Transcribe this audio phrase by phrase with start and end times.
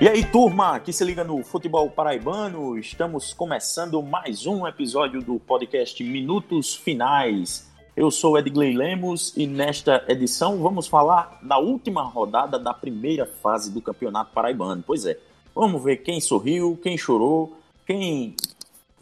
[0.00, 5.38] E aí, turma, que se liga no futebol paraibano, estamos começando mais um episódio do
[5.38, 7.70] podcast Minutos Finais.
[7.94, 13.70] Eu sou Edgley Lemos e nesta edição vamos falar da última rodada da primeira fase
[13.70, 14.82] do Campeonato Paraibano.
[14.86, 15.18] Pois é,
[15.54, 18.34] vamos ver quem sorriu, quem chorou, quem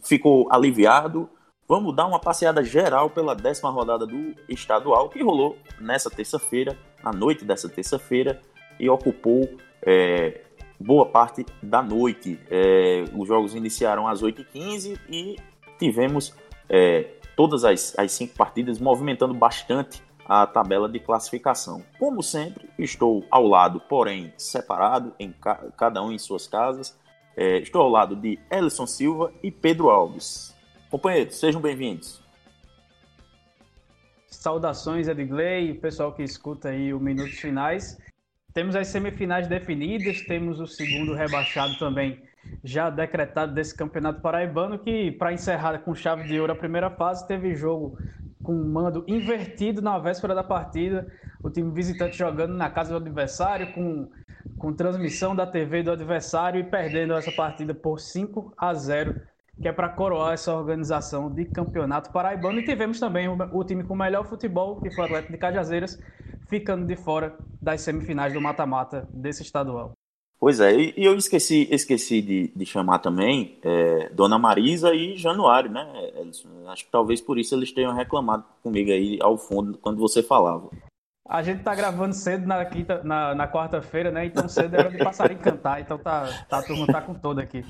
[0.03, 1.29] ficou aliviado.
[1.65, 7.13] Vamos dar uma passeada geral pela décima rodada do estadual que rolou nessa terça-feira, na
[7.13, 8.41] noite dessa terça-feira,
[8.77, 9.47] e ocupou
[9.81, 10.41] é,
[10.79, 12.39] boa parte da noite.
[12.49, 15.35] É, os jogos iniciaram às 8h15 e
[15.77, 16.33] tivemos
[16.69, 21.83] é, todas as, as cinco partidas movimentando bastante a tabela de classificação.
[21.97, 26.97] Como sempre, estou ao lado, porém separado, em ca cada um em suas casas.
[27.35, 30.55] É, estou ao lado de Ellison Silva e Pedro Alves.
[30.91, 32.21] Companheiros, sejam bem-vindos.
[34.27, 37.97] Saudações, Edgley, pessoal que escuta aí o Minutos Finais.
[38.53, 42.21] Temos as semifinais definidas, temos o segundo rebaixado também
[42.63, 47.27] já decretado desse campeonato paraibano, que para encerrar com chave de ouro a primeira fase,
[47.27, 47.97] teve jogo
[48.43, 51.07] com mando invertido na véspera da partida,
[51.43, 54.09] o time visitante jogando na casa do adversário, com,
[54.57, 59.21] com transmissão da TV do adversário e perdendo essa partida por 5 a 0
[59.61, 62.59] que é para coroar essa organização de campeonato paraibano.
[62.61, 65.37] E tivemos também o, o time com o melhor futebol, que foi o Atlético de
[65.37, 65.99] Cajazeiras,
[66.49, 69.93] ficando de fora das semifinais do mata-mata desse estadual.
[70.39, 75.69] Pois é, e eu esqueci, esqueci de, de chamar também é, Dona Marisa e Januário,
[75.69, 75.85] né?
[76.67, 80.69] Acho que talvez por isso eles tenham reclamado comigo aí ao fundo quando você falava.
[81.27, 84.25] A gente tá gravando cedo na, quinta, na, na quarta-feira, né?
[84.25, 87.63] Então cedo era de passarinho cantar, então tá, tá, a turma tá com toda aqui.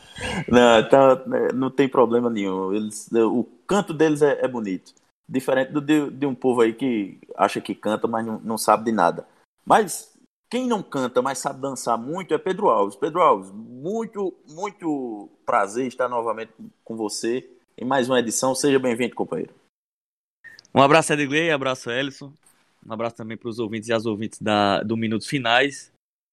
[0.48, 2.72] Não, tá, não tem problema nenhum.
[2.72, 4.94] Eles, o canto deles é, é bonito.
[5.30, 8.86] Diferente do, de, de, um povo aí que acha que canta, mas não, não sabe
[8.86, 9.28] de nada.
[9.64, 10.12] Mas
[10.50, 12.96] quem não canta, mas sabe dançar muito é Pedro Alves.
[12.96, 16.52] Pedro Alves, muito, muito prazer estar novamente
[16.84, 18.56] com você em mais uma edição.
[18.56, 19.54] Seja bem-vindo, companheiro.
[20.74, 22.34] Um abraço, Edgley, abraço, Ellison.
[22.84, 25.92] Um abraço também para os ouvintes e as ouvintes da, do Minutos Finais.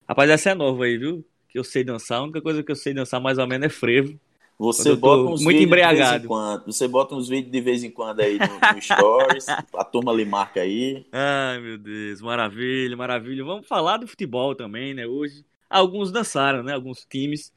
[0.08, 1.22] Rapaz, essa é nova aí, viu?
[1.50, 2.20] Que eu sei dançar.
[2.20, 4.18] A única coisa que eu sei dançar mais ou menos é frevo.
[4.58, 6.28] Você bota uns muito embriagado.
[6.64, 10.24] Você bota uns vídeos de vez em quando aí no, no Stories, a turma lhe
[10.24, 11.06] marca aí.
[11.12, 13.44] Ai, meu Deus, maravilha, maravilha.
[13.44, 15.06] Vamos falar do futebol também, né?
[15.06, 16.72] Hoje, alguns dançaram, né?
[16.72, 17.52] Alguns times.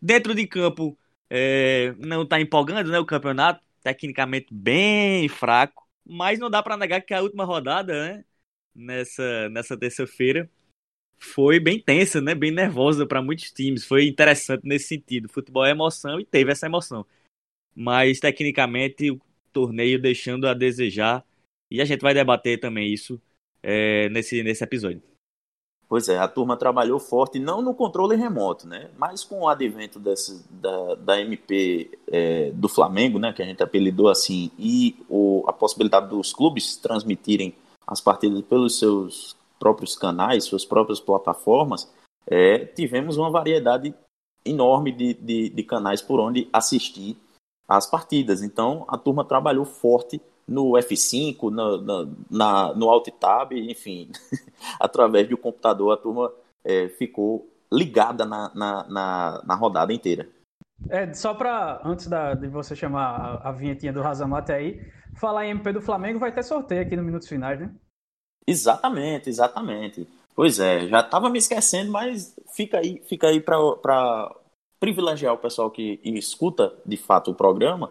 [0.00, 0.96] Dentro de campo,
[1.28, 2.98] é, não tá empolgando, né?
[3.00, 5.84] O campeonato, tecnicamente bem fraco.
[6.08, 8.24] Mas não dá para negar que a última rodada, né?
[8.72, 10.48] Nessa, nessa terça-feira,
[11.18, 12.34] foi bem tensa, né?
[12.34, 13.84] Bem nervosa para muitos times.
[13.84, 15.28] Foi interessante nesse sentido.
[15.28, 17.06] Futebol é emoção e teve essa emoção.
[17.74, 19.20] Mas tecnicamente o
[19.52, 21.24] torneio deixando a desejar.
[21.70, 23.20] E a gente vai debater também isso
[23.62, 25.02] é, nesse, nesse episódio.
[25.88, 28.90] Pois é, a turma trabalhou forte, não no controle remoto, né?
[28.98, 33.32] Mas com o advento desse, da, da MP é, do Flamengo, né?
[33.32, 37.54] Que a gente apelidou assim, e o, a possibilidade dos clubes transmitirem
[37.86, 41.92] as partidas pelos seus próprios canais, suas próprias plataformas,
[42.26, 43.94] é, tivemos uma variedade
[44.44, 47.16] enorme de, de, de canais por onde assistir
[47.68, 48.42] às partidas.
[48.42, 54.10] Então a turma trabalhou forte no F5, no, no, na, no Alt Tab, enfim,
[54.78, 56.32] através do computador a turma
[56.64, 60.28] é, ficou ligada na, na, na, na, rodada inteira.
[60.88, 64.80] É, só para, antes da, de você chamar a, a vinhetinha do Razamate aí,
[65.16, 67.74] falar em MP do Flamengo, vai ter sorteio aqui no Minutos Finais, né?
[68.46, 70.06] Exatamente, exatamente.
[70.34, 74.34] Pois é, já estava me esquecendo, mas fica aí, fica aí para
[74.78, 77.90] privilegiar o pessoal que escuta de fato o programa.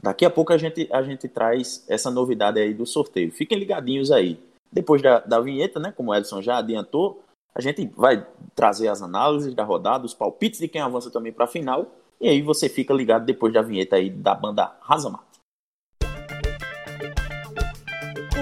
[0.00, 3.30] Daqui a pouco a gente, a gente traz essa novidade aí do sorteio.
[3.30, 4.38] Fiquem ligadinhos aí.
[4.70, 7.22] Depois da, da vinheta, né, como o Edson já adiantou,
[7.54, 11.44] a gente vai trazer as análises da rodada, os palpites de quem avança também para
[11.44, 11.86] a final.
[12.20, 15.24] E aí você fica ligado depois da vinheta aí da banda Razamar.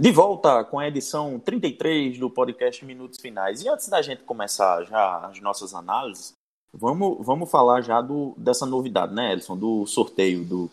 [0.00, 3.62] De volta com a edição 33 do podcast Minutos Finais.
[3.62, 6.32] E antes da gente começar já as nossas análises,
[6.72, 9.58] vamos, vamos falar já do, dessa novidade, né, Edson?
[9.58, 10.70] Do sorteio do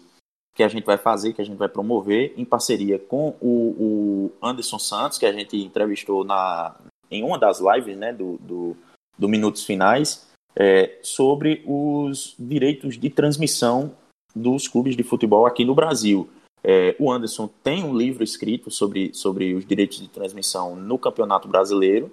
[0.56, 4.31] que a gente vai fazer, que a gente vai promover em parceria com o, o
[4.41, 6.77] Anderson Santos, que a gente entrevistou na,
[7.12, 8.77] em uma das lives né, do, do,
[9.19, 10.25] do Minutos Finais,
[10.56, 13.91] é, sobre os direitos de transmissão
[14.33, 16.30] dos clubes de futebol aqui no Brasil.
[16.69, 21.48] É, o Anderson tem um livro escrito sobre, sobre os direitos de transmissão no Campeonato
[21.48, 22.12] Brasileiro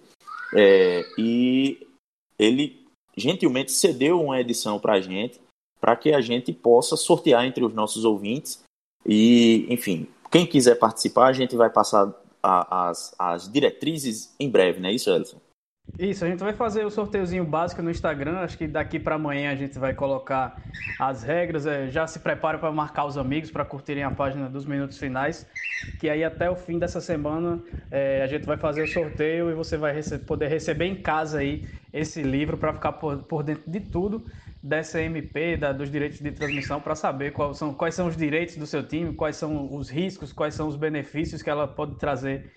[0.54, 1.84] é, e
[2.38, 2.86] ele
[3.16, 5.40] gentilmente cedeu uma edição para a gente,
[5.80, 8.62] para que a gente possa sortear entre os nossos ouvintes.
[9.04, 14.78] E, enfim, quem quiser participar, a gente vai passar a, as, as diretrizes em breve,
[14.78, 15.38] não é isso, Elson?
[15.98, 18.38] Isso, a gente vai fazer o sorteiozinho básico no Instagram.
[18.38, 20.60] Acho que daqui para amanhã a gente vai colocar
[20.98, 21.66] as regras.
[21.66, 25.46] É, já se prepara para marcar os amigos para curtirem a página dos minutos finais.
[26.00, 29.54] Que aí até o fim dessa semana é, a gente vai fazer o sorteio e
[29.54, 33.70] você vai rece poder receber em casa aí esse livro para ficar por, por, dentro
[33.70, 34.26] de tudo
[34.60, 38.56] dessa MP, da, dos direitos de transmissão, para saber quais são, quais são os direitos
[38.56, 42.50] do seu time, quais são os riscos, quais são os benefícios que ela pode trazer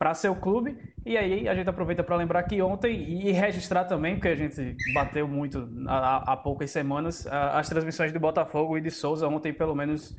[0.00, 0.78] para seu clube.
[1.04, 4.74] E aí a gente aproveita para lembrar que ontem e registrar também, porque a gente
[4.94, 10.16] bateu muito há, poucas semanas, as transmissões de Botafogo e de Souza ontem pelo menos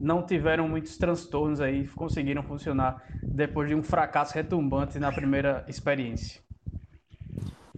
[0.00, 6.40] não tiveram muitos transtornos aí, conseguiram funcionar depois de um fracasso retumbante na primeira experiência.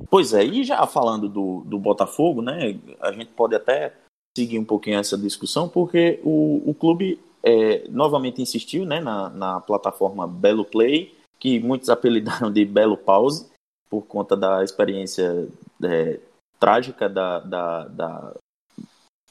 [0.08, 3.92] Pois é, e já falando do, do Botafogo, né, a gente pode até
[4.36, 9.60] seguir um pouquinho essa discussão, porque o, o clube é, novamente insistiu né, na, na
[9.60, 13.50] plataforma Belo Play, que muitos apelidaram de Belo Pause,
[13.88, 15.48] por conta da experiência
[15.82, 16.20] é,
[16.60, 18.34] trágica da, da, da,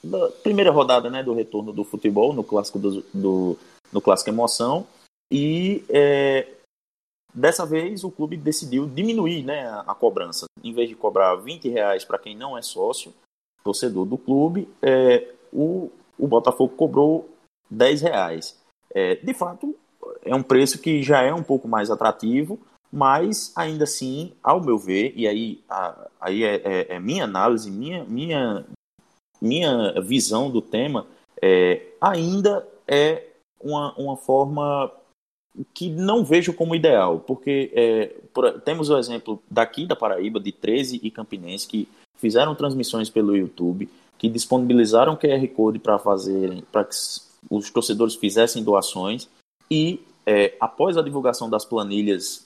[0.03, 3.57] da, primeira rodada né, do retorno do futebol no clássico, do, do
[3.93, 4.85] no clássico Emoção.
[5.31, 6.47] E é,
[7.33, 10.45] dessa vez o clube decidiu diminuir né, a, a cobrança.
[10.63, 13.13] Em vez de cobrar 20 reais para quem não é sócio,
[13.63, 17.29] torcedor do clube, é, o, o Botafogo cobrou
[17.69, 18.59] 10 reais.
[18.91, 19.75] É, de fato,
[20.23, 22.59] é um preço que já é um pouco mais atrativo,
[22.91, 27.69] mas ainda assim, ao meu ver, e aí, a, aí é, é, é, minha análise,
[27.69, 28.65] minha, minha,
[29.41, 31.05] minha visão do tema,
[31.41, 33.27] é, ainda é
[33.61, 34.91] uma, uma forma
[35.73, 40.51] que não vejo como ideal, porque é, por, temos o exemplo daqui da Paraíba, de
[40.51, 41.87] 13 e Campinense, que
[42.17, 46.95] fizeram transmissões pelo YouTube, que disponibilizaram QR Code para fazerem, para que
[47.49, 49.29] os torcedores fizessem doações,
[49.71, 52.45] e é, após a divulgação das planilhas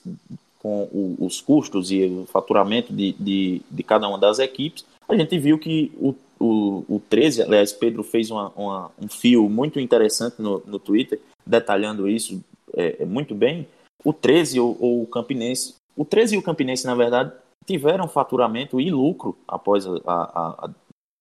[0.58, 5.14] com o, os custos e o faturamento de, de, de, cada uma das equipes, a
[5.14, 9.78] gente viu que o, o, o 13, aliás, Pedro fez uma, uma, um fio muito
[9.78, 12.42] interessante no, no Twitter, detalhando isso
[12.74, 13.68] é, é muito bem.
[14.02, 17.32] O 13 ou, ou o Campinense, o 13 e o Campinense, na verdade,
[17.66, 20.70] tiveram faturamento e lucro após a, a,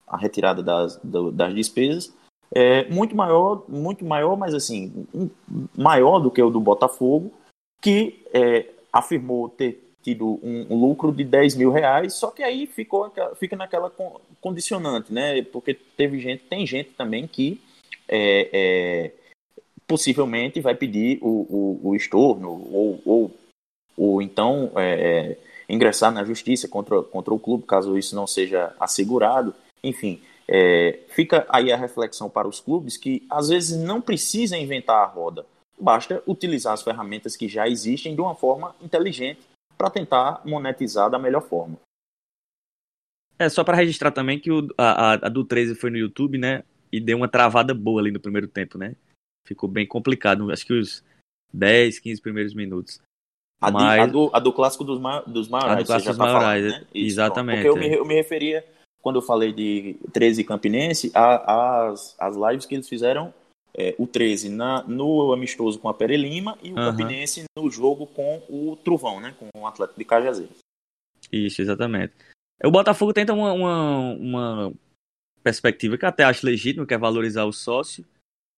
[0.07, 2.13] a retirada das, das despesas,
[2.55, 5.07] é muito maior, muito maior, mas assim,
[5.75, 7.33] maior do que o do Botafogo,
[7.81, 12.67] que é, afirmou ter tido um, um, lucro de 10 mil reais, só que aí
[12.67, 13.91] ficou, fica naquela
[14.39, 15.41] condicionante, né?
[15.43, 17.59] Porque teve gente, tem gente também que
[18.07, 19.11] é, é,
[19.87, 23.31] possivelmente vai pedir o, o, o estorno ou, ou,
[23.97, 25.37] ou então é, é,
[25.69, 29.55] ingressar na justiça contra, contra o clube, caso isso não seja assegurado.
[29.83, 34.97] Enfim, é, fica aí a reflexão para os clubes que às vezes não precisa inventar
[34.97, 35.45] a roda,
[35.79, 39.41] basta utilizar as ferramentas que já existem de uma forma inteligente
[39.77, 41.77] para tentar monetizar da melhor forma.
[43.39, 46.63] É só para registrar também que o, a, a, do 13 foi no YouTube, né?
[46.91, 48.95] E deu uma travada boa ali no primeiro tempo, né?
[49.45, 51.03] Ficou bem complicado, acho que os
[51.51, 53.01] 10, 15 primeiros minutos.
[53.59, 53.95] A, Mas...
[53.95, 55.79] de, a, do, a do clássico dos, ma dos maiorais.
[55.79, 56.87] A do clássico dos tá maiorais, falando, né?
[56.93, 57.63] Exatamente.
[57.63, 58.63] Porque eu me, eu me referia
[59.03, 63.33] quando eu falei de 13 Campinense, a, as, as lives que eles fizeram,
[63.73, 66.85] é, o 13 na, no amistoso com a Pere Lima e o uhum.
[66.85, 69.35] Campinense no jogo com o Trovão, né?
[69.37, 70.57] Com o Atlético de Cajazeiras.
[71.29, 72.13] Isso, exatamente.
[72.63, 74.73] O Botafogo tenta uma, uma, uma
[75.43, 78.05] perspectiva que até acho legítima, que é valorizar o sócio,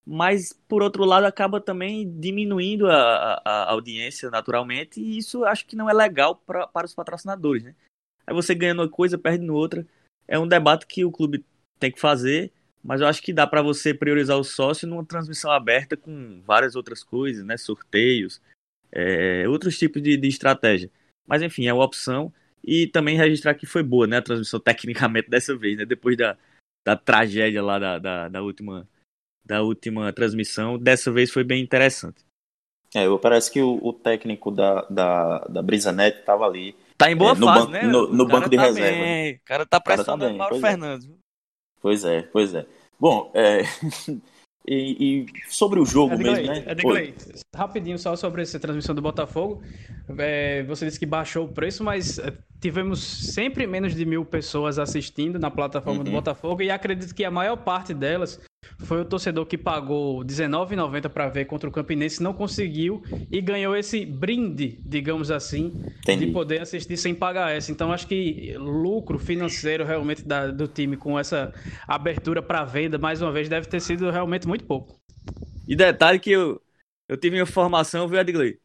[0.05, 5.75] mas por outro lado acaba também diminuindo a, a, audiência naturalmente, e isso acho que
[5.75, 7.73] não é legal pra, para os patrocinadores, né?
[8.27, 9.85] Aí você ganhando uma coisa, perde no outra
[10.27, 11.45] é um debate que o clube
[11.79, 12.51] tem que fazer,
[12.83, 16.75] mas eu acho que dá para você priorizar o sócio numa transmissão aberta com várias
[16.75, 17.57] outras coisas, né?
[17.57, 18.41] Sorteios,
[18.91, 20.89] é, outros tipos de, de, estratégia.
[21.25, 22.31] Mas enfim, é uma opção.
[22.63, 24.17] E também registrar que foi boa, né?
[24.17, 25.85] A transmissão tecnicamente dessa vez, né?
[25.85, 26.37] Depois da,
[26.85, 28.87] da tragédia lá da, da, da última,
[29.43, 32.23] da última transmissão, dessa vez foi bem interessante.
[32.93, 37.31] É, parece que o, o técnico da, da, da Brisanet estava ali Tá em boa
[37.31, 37.83] é, fase, banco, né?
[37.83, 38.97] No, no banco de tá reserva.
[38.97, 39.33] Bem.
[39.33, 41.09] O cara tá pressionando o Mauro Fernandes.
[41.81, 42.65] Pois é, pois é.
[42.99, 43.63] Bom, é...
[44.67, 46.71] e, e, sobre o jogo Edgley, mesmo, né?
[46.71, 47.13] Edgley,
[47.53, 49.61] rapidinho só sobre essa transmissão do Botafogo.
[50.17, 54.79] É, você disse que baixou o preço, mas é, tivemos sempre menos de mil pessoas
[54.79, 56.05] assistindo na plataforma uhum.
[56.05, 58.39] do Botafogo e acredito que a maior parte delas
[58.79, 63.01] foi o torcedor que pagou R$19,90 para ver contra o Campinense, não conseguiu
[63.31, 66.25] e ganhou esse brinde, digamos assim, Entendi.
[66.25, 67.71] de poder assistir sem pagar essa.
[67.71, 71.53] Então acho que lucro financeiro realmente da, do time com essa
[71.87, 74.99] abertura para venda, mais uma vez, deve ter sido realmente muito pouco.
[75.67, 76.61] E detalhe que eu,
[77.07, 78.59] eu tive informação, viu, Edgley?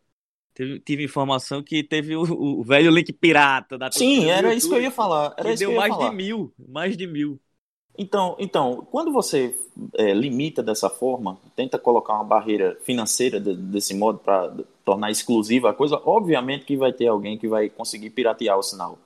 [0.55, 4.69] Tive, tive informação que teve o, o velho link pirata da Sim, era YouTube, isso
[4.69, 5.35] que eu ia falar.
[5.39, 6.11] Era que deu mais falar.
[6.11, 6.53] de mil.
[6.69, 7.41] Mais de mil.
[7.97, 9.55] Então, então quando você
[9.95, 14.55] é, limita dessa forma, tenta colocar uma barreira financeira de, desse modo para
[14.85, 18.99] tornar exclusiva a coisa, obviamente que vai ter alguém que vai conseguir piratear o sinal.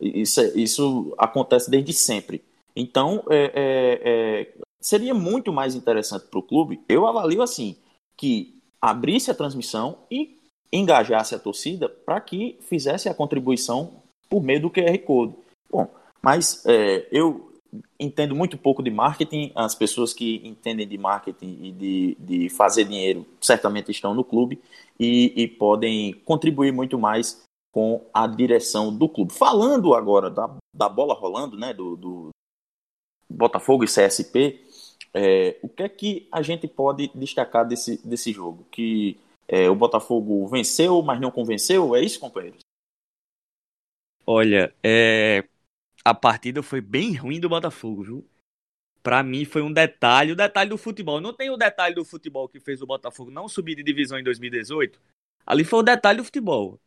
[0.00, 2.44] Isso, é, isso acontece desde sempre.
[2.74, 7.76] Então, é, é, é seria muito mais interessante para o clube, eu avalio assim,
[8.16, 10.38] que abrisse a transmissão e
[10.72, 15.34] engajasse a torcida para que fizesse a contribuição por meio do QR Code.
[15.70, 15.88] Bom,
[16.22, 17.52] mas é, eu
[17.98, 22.84] entendo muito pouco de marketing, as pessoas que entendem de marketing e de, de fazer
[22.84, 24.60] dinheiro certamente estão no clube
[24.98, 27.42] e, e podem contribuir muito mais
[27.72, 29.32] com a direção do clube.
[29.32, 32.28] Falando agora da, da bola rolando, né, do, do
[33.28, 34.64] Botafogo e CSP,
[35.12, 38.66] é, o que é que a gente pode destacar desse, desse jogo?
[38.70, 39.18] Que
[39.48, 41.94] é, o Botafogo venceu, mas não convenceu?
[41.94, 42.60] É isso, companheiros?
[44.26, 45.44] Olha, é...
[46.06, 48.30] a partida foi bem ruim do Botafogo, viu?
[49.02, 51.20] Para mim foi um detalhe, o detalhe do futebol.
[51.20, 54.22] Não tem o detalhe do futebol que fez o Botafogo não subir de divisão em
[54.22, 55.00] 2018?
[55.44, 56.80] Ali foi o detalhe do futebol.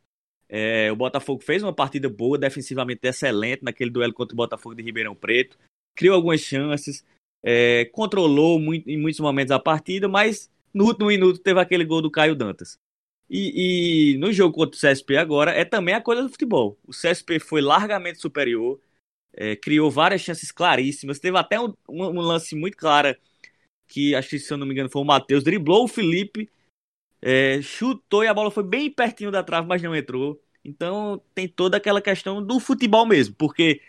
[0.47, 4.83] É, o Botafogo fez uma partida boa, defensivamente excelente naquele duelo contra o Botafogo de
[4.83, 5.57] Ribeirão Preto.
[5.93, 7.03] Criou algumas chances,
[7.43, 12.01] é, controlou muito, em muitos momentos a partida, mas no último minuto teve aquele gol
[12.01, 12.79] do Caio Dantas.
[13.29, 16.79] E, e, no jogo contra o CSP agora é também a coisa do futebol.
[16.87, 18.79] O CSP foi largamente superior,
[19.33, 21.19] é, criou várias chances claríssimas.
[21.19, 23.15] Teve até um, um, lance muito claro
[23.87, 26.49] que acho que se eu não me engano foi o Matheus, driblou o Felipe,
[27.21, 30.41] é, chutou e a bola foi bem pertinho da trave, mas não entrou.
[30.63, 33.81] Então tem toda aquela questão do futebol mesmo, porque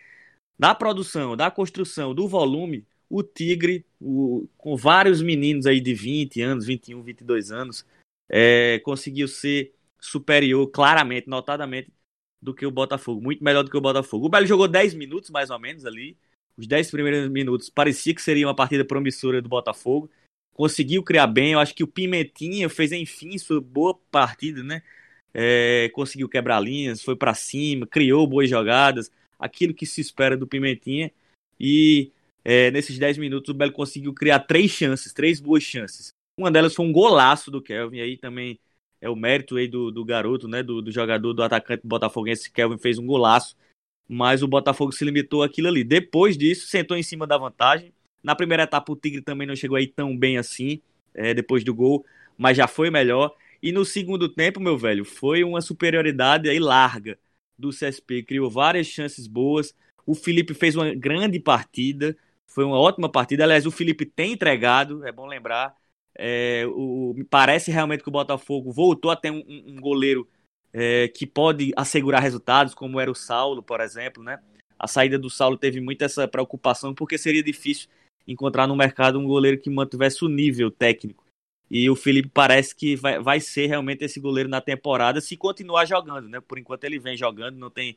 [0.59, 6.41] da produção, da construção, do volume, o Tigre, o, com vários meninos aí de 20
[6.43, 7.85] anos, 21, 22 anos,
[8.29, 11.93] é, conseguiu ser superior, claramente, notadamente,
[12.43, 13.21] do que o Botafogo.
[13.21, 14.27] Muito melhor do que o Botafogo.
[14.27, 16.17] O Belo jogou 10 minutos, mais ou menos, ali.
[16.57, 20.11] Os 10 primeiros minutos parecia que seria uma partida promissora do Botafogo.
[20.53, 21.53] Conseguiu criar bem.
[21.53, 24.83] Eu acho que o Pimentinha fez, enfim, sua boa partida, né?
[25.33, 29.11] É, conseguiu quebrar linhas, foi para cima, criou boas jogadas.
[29.39, 31.11] Aquilo que se espera do Pimentinha.
[31.59, 32.11] E
[32.45, 36.09] é, nesses 10 minutos, o Belo conseguiu criar três chances, três boas chances.
[36.39, 38.59] Uma delas foi um golaço do Kelvin, aí também
[39.01, 42.79] é o mérito aí do, do garoto, né, do, do, jogador, do atacante botafoguense, Kelvin
[42.79, 43.57] fez um golaço,
[44.09, 45.85] mas o Botafogo se limitou àquilo ali.
[45.85, 47.93] Depois disso, sentou em cima da vantagem.
[48.23, 50.81] Na primeira etapa, o Tigre também não chegou aí tão bem assim,
[51.15, 52.05] é, depois do gol,
[52.37, 53.35] mas já foi melhor.
[53.63, 57.19] E no segundo tempo, meu velho, foi uma superioridade aí larga
[57.59, 59.75] do CSP, criou várias chances boas.
[60.07, 62.17] O Felipe fez uma grande partida,
[62.47, 63.45] foi uma ótima partida.
[63.45, 65.75] Aliás, o Felipe tem entregado, é bom lembrar.
[66.23, 70.29] É, o, me parece realmente que o Botafogo voltou a ter um, um goleiro
[70.71, 74.23] é, que pode assegurar resultados, como era o Saulo, por exemplo.
[74.23, 74.39] Né?
[74.79, 77.89] A saída do Saulo teve muita essa preocupação, porque seria difícil
[78.29, 81.25] encontrar no mercado um goleiro que mantivesse o nível técnico.
[81.71, 85.87] E o Felipe parece que vai, vai ser realmente esse goleiro na temporada, se continuar
[85.87, 86.29] jogando.
[86.29, 86.39] Né?
[86.39, 87.97] Por enquanto ele vem jogando, não tem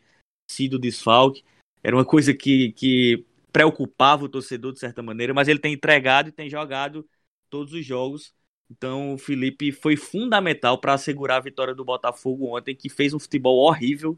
[0.49, 1.43] sido desfalque.
[1.83, 6.29] Era uma coisa que, que preocupava o torcedor de certa maneira, mas ele tem entregado
[6.29, 7.05] e tem jogado
[7.53, 8.33] todos os jogos.
[8.67, 13.19] Então o Felipe foi fundamental para assegurar a vitória do Botafogo ontem, que fez um
[13.19, 14.17] futebol horrível,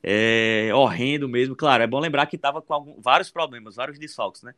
[0.00, 1.56] é, horrendo mesmo.
[1.56, 4.54] Claro, é bom lembrar que estava com algum, vários problemas, vários desfalques, né?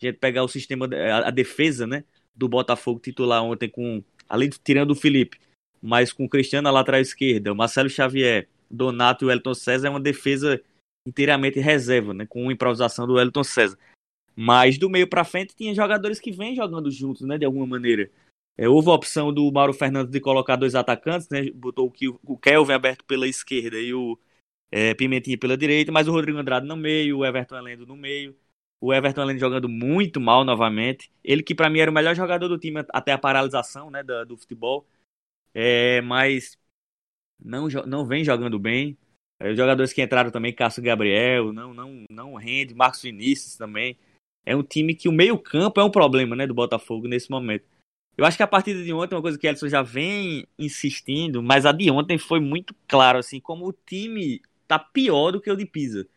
[0.00, 4.48] A gente pegar o sistema, a, a, defesa, né, do Botafogo titular ontem com, além
[4.48, 5.38] de tirando o Felipe,
[5.82, 9.90] mas com o Cristiano na lateral esquerda, Marcelo Xavier, Donato e o Elton César é
[9.90, 10.62] uma defesa
[11.06, 13.78] inteiramente reserva, né, com improvisação do Wellington César.
[14.40, 18.08] Mas do meio para frente tinha jogadores que vêm jogando juntos, né, de alguma maneira.
[18.56, 21.92] É, houve a opção do Mauro Fernandes de colocar dois atacantes, né, botou
[22.22, 24.16] o, Kelvin aberto pela esquerda e o
[24.70, 28.36] é, Pimentinha pela direita, mas o Rodrigo Andrade no meio, o Everton Alendo no meio.
[28.80, 31.10] O Everton Alendo jogando muito mal novamente.
[31.24, 34.24] Ele que para mim era o melhor jogador do time até a paralisação né, do,
[34.24, 34.86] do futebol.
[35.52, 36.56] É, mas
[37.40, 38.96] não, não vem jogando bem.
[39.40, 43.98] Os jogadores que entraram também, Cássio Gabriel, não, não, não rende, Marcos Vinícius também.
[44.48, 47.66] É um time que o meio-campo é um problema, né, do Botafogo nesse momento.
[48.16, 51.42] Eu acho que a partida de ontem, uma coisa que o Ellison já vem insistindo,
[51.42, 55.50] mas a de ontem foi muito claro, assim, como o time tá pior do que
[55.50, 56.08] o de Pisa.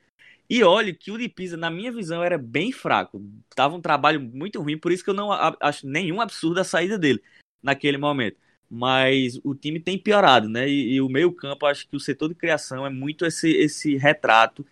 [0.50, 3.22] E olhe que o de Pisa, na minha visão, era bem fraco.
[3.54, 6.98] Tava um trabalho muito ruim, por isso que eu não acho nenhum absurdo a saída
[6.98, 7.22] dele
[7.62, 8.38] naquele momento.
[8.70, 10.70] Mas o time tem piorado, né?
[10.70, 14.66] E, e o meio-campo, acho que o setor de criação é muito esse, esse retrato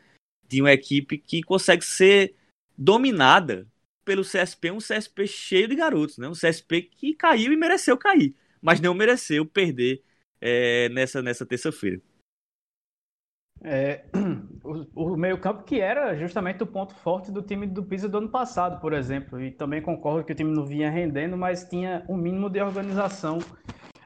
[0.48, 2.39] de uma equipe que consegue ser
[2.80, 3.68] dominada
[4.06, 6.28] pelo CSP, um CSP cheio de garotos, né?
[6.30, 10.02] Um CSP que caiu e mereceu cair, mas não mereceu perder
[10.40, 12.02] é, nessa, nessa terça-feira.
[13.62, 14.06] É,
[14.64, 18.30] o, o meio-campo que era justamente o ponto forte do time do Pisa do ano
[18.30, 19.42] passado, por exemplo.
[19.42, 23.40] E também concordo que o time não vinha rendendo, mas tinha um mínimo de organização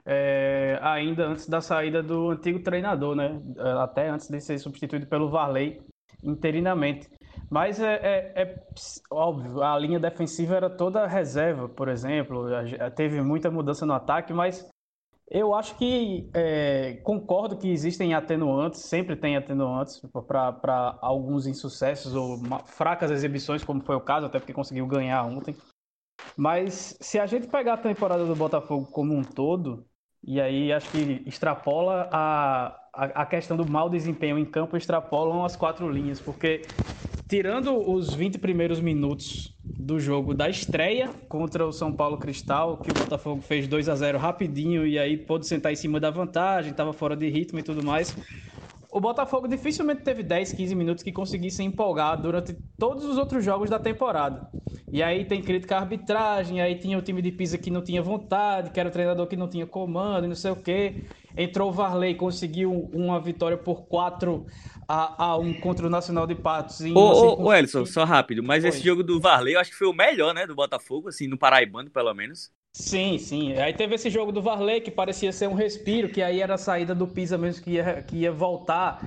[0.03, 3.39] é, ainda antes da saída do antigo treinador, né?
[3.79, 5.79] Até antes de ser substituído pelo Varley
[6.23, 7.07] interinamente.
[7.49, 8.63] Mas é, é, é,
[9.11, 12.47] óbvio, a linha defensiva era toda reserva, por exemplo.
[12.95, 14.67] Teve muita mudança no ataque, mas
[15.29, 22.39] eu acho que é, concordo que existem atenuantes, sempre tem atenuantes para alguns insucessos ou
[22.65, 25.55] fracas exibições, como foi o caso, até porque conseguiu ganhar ontem.
[26.37, 29.85] Mas se a gente pegar a temporada do Botafogo como um todo,
[30.23, 35.43] e aí acho que extrapola a, a, a questão do mau desempenho em campo, extrapolam
[35.43, 36.61] as quatro linhas, porque
[37.27, 42.91] tirando os 20 primeiros minutos do jogo da estreia contra o São Paulo Cristal, que
[42.91, 46.71] o Botafogo fez 2 a 0 rapidinho e aí pôde sentar em cima da vantagem,
[46.71, 48.15] estava fora de ritmo e tudo mais.
[48.91, 53.69] O Botafogo dificilmente teve 10, 15 minutos que conseguisse empolgar durante todos os outros jogos
[53.69, 54.47] da temporada.
[54.91, 58.03] E aí tem crítica à arbitragem, aí tinha o time de Pisa que não tinha
[58.03, 61.05] vontade, que era o treinador que não tinha comando, e não sei o quê.
[61.35, 64.45] Entrou o Varley, conseguiu uma vitória por 4
[64.87, 66.81] a, a 1 contra o Nacional de Patos.
[66.81, 68.69] Ô, ô, ô Elson, só rápido, mas foi.
[68.69, 71.37] esse jogo do Varley eu acho que foi o melhor, né, do Botafogo, assim, no
[71.37, 72.51] Paraibano, pelo menos.
[72.75, 73.53] Sim, sim.
[73.53, 76.57] Aí teve esse jogo do Varley que parecia ser um respiro, que aí era a
[76.57, 78.99] saída do Pisa mesmo que ia, que ia voltar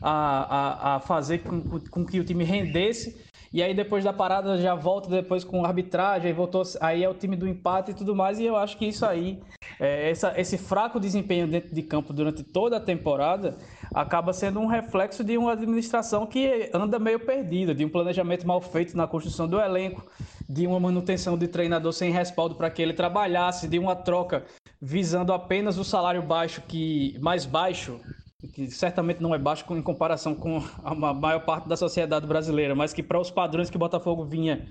[0.00, 3.20] a, a, a fazer com, com que o time rendesse.
[3.52, 7.36] E aí depois da parada já volta depois com arbitragem, voltou, aí é o time
[7.36, 8.38] do empate e tudo mais.
[8.38, 9.40] E eu acho que isso aí,
[9.80, 13.56] é, essa, esse fraco desempenho dentro de campo durante toda a temporada,
[13.94, 18.60] acaba sendo um reflexo de uma administração que anda meio perdida, de um planejamento mal
[18.60, 20.04] feito na construção do elenco,
[20.46, 24.44] de uma manutenção de treinador sem respaldo para que ele trabalhasse, de uma troca
[24.82, 27.98] visando apenas o salário baixo que mais baixo
[28.54, 32.92] que certamente não é baixo em comparação com a maior parte da sociedade brasileira, mas
[32.92, 34.66] que para os padrões que o Botafogo vinha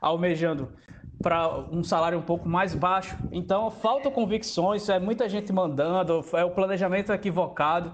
[0.00, 0.72] almejando
[1.22, 3.16] para um salário um pouco mais baixo.
[3.30, 7.92] Então, falta convicções, é muita gente mandando, é o planejamento equivocado.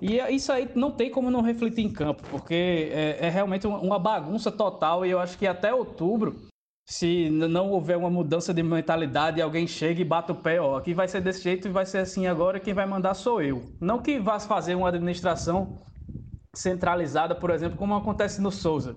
[0.00, 3.98] E isso aí não tem como não refletir em campo, porque é, é realmente uma
[3.98, 6.36] bagunça total e eu acho que até outubro
[6.88, 10.94] se não houver uma mudança de mentalidade, alguém chega e bate o pé, ó, aqui
[10.94, 13.62] vai ser desse jeito e vai ser assim agora, quem vai mandar sou eu.
[13.78, 15.76] Não que vá fazer uma administração
[16.56, 18.96] centralizada, por exemplo, como acontece no Souza,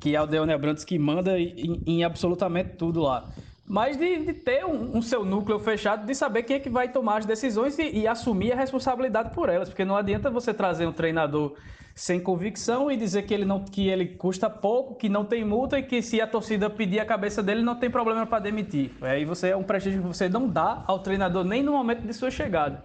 [0.00, 3.24] que é o Deone Abrantes que manda em, em, absolutamente tudo lá.
[3.66, 6.88] Mas de, de ter um, um, seu núcleo fechado, de saber quem é que vai
[6.90, 10.86] tomar as decisões e, e assumir a responsabilidade por elas, porque não adianta você trazer
[10.86, 11.54] um treinador
[11.94, 15.80] sem convicção e dizer que ele não que ele custa pouco, que não tem multa
[15.80, 18.92] e que se a torcida pedir a cabeça dele não tem problema para demitir.
[19.02, 22.12] Aí você é um prestígio que você não dá ao treinador nem no momento de
[22.14, 22.84] sua chegada.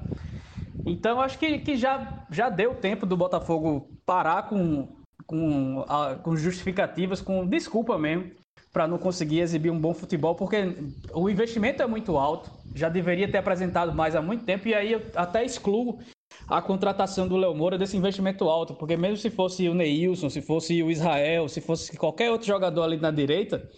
[0.84, 4.88] Então acho que, que já, já deu tempo do Botafogo parar com,
[5.26, 5.86] com,
[6.22, 8.32] com justificativas, com desculpa mesmo,
[8.72, 10.76] para não conseguir exibir um bom futebol, porque
[11.14, 14.94] o investimento é muito alto, já deveria ter apresentado mais há muito tempo, e aí
[14.94, 16.00] eu até excluo
[16.48, 20.42] a contratação do Léo Moura desse investimento alto, porque mesmo se fosse o Neilson, se
[20.42, 23.70] fosse o Israel, se fosse qualquer outro jogador ali na direita,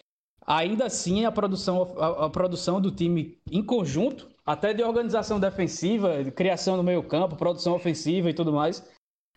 [0.47, 6.23] ainda assim a produção, a, a produção do time em conjunto, até de organização defensiva,
[6.23, 8.87] de criação no meio campo, produção ofensiva e tudo mais,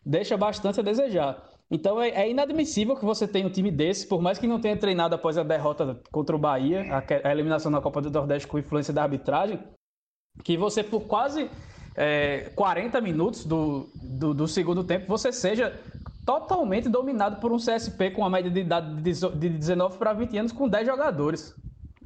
[0.07, 1.58] deixa bastante a desejar.
[1.71, 4.77] Então é, é, inadmissível que você tenha um time desse, por mais que não tenha
[4.77, 8.59] treinado após a derrota contra o Bahia, a, a eliminação na Copa do Nordeste com
[8.59, 9.59] influência da arbitragem,
[10.43, 11.51] que você por quase
[11.95, 15.79] é, 40 minutos do, do, do, segundo tempo, você seja
[16.25, 20.53] totalmente dominado por um CSP com uma média de idade de 19 para 20 anos
[20.53, 21.55] com 10 jogadores.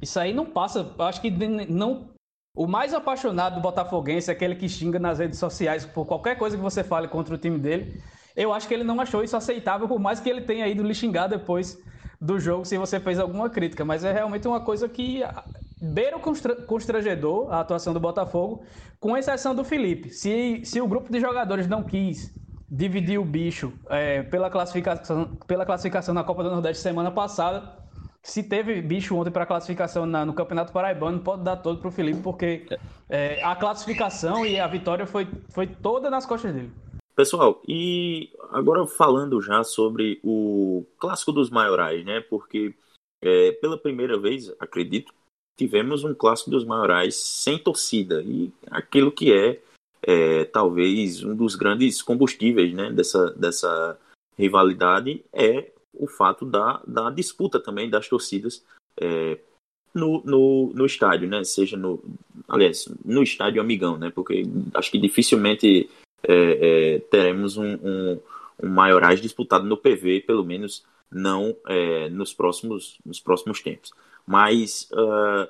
[0.01, 2.09] Isso aí não passa, acho que não
[2.55, 6.61] o mais apaixonado do Botafoguense, aquele que xinga nas redes sociais por qualquer coisa que
[6.61, 8.01] você fale contra o time dele,
[8.35, 10.93] eu acho que ele não achou isso aceitável, por mais que ele tenha ido lhe
[10.93, 11.77] xingar depois
[12.19, 13.83] do jogo se você fez alguma crítica.
[13.83, 15.21] Mas é realmente uma coisa que
[15.81, 16.21] beira o
[16.65, 18.63] constrangedor a atuação do Botafogo,
[18.99, 20.09] com exceção do Felipe.
[20.09, 22.33] Se, se o grupo de jogadores não quis
[22.69, 27.83] dividir o bicho é, pela, classificação, pela classificação na Copa do Nordeste semana passada,
[28.23, 31.91] se teve bicho ontem para classificação na, no Campeonato Paraibano, pode dar todo para o
[31.91, 32.65] Felipe, porque
[33.09, 36.82] é, a classificação e a vitória foi, foi toda nas costas dele.
[37.15, 42.21] Pessoal, e agora falando já sobre o clássico dos maiorais, né?
[42.21, 42.73] Porque
[43.21, 45.13] é, pela primeira vez, acredito,
[45.55, 49.61] tivemos um clássico dos maiorais sem torcida e aquilo que é,
[50.01, 52.91] é talvez um dos grandes combustíveis, né?
[52.91, 53.99] Dessa, dessa
[54.35, 58.65] rivalidade é o fato da, da disputa também das torcidas
[58.99, 59.37] é,
[59.93, 61.43] no, no, no estádio, né?
[61.43, 62.03] Seja no,
[62.47, 64.09] aliás, no estádio amigão, né?
[64.09, 65.87] Porque acho que dificilmente
[66.27, 68.19] é, é, teremos um, um,
[68.63, 73.91] um maiorais disputado no PV, pelo menos não é, nos próximos nos próximos tempos.
[74.25, 75.47] Mas uh,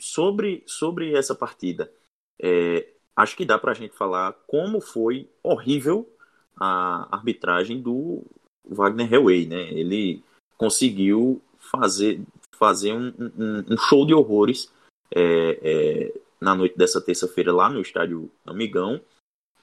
[0.00, 1.92] sobre sobre essa partida,
[2.40, 6.08] é, acho que dá para a gente falar como foi horrível
[6.56, 8.22] a arbitragem do
[8.64, 9.70] Wagner Hellway, né?
[9.72, 10.22] Ele
[10.56, 12.20] conseguiu fazer,
[12.52, 14.72] fazer um, um, show de horrores
[15.14, 19.00] é, é, na noite dessa terça-feira lá no estádio Amigão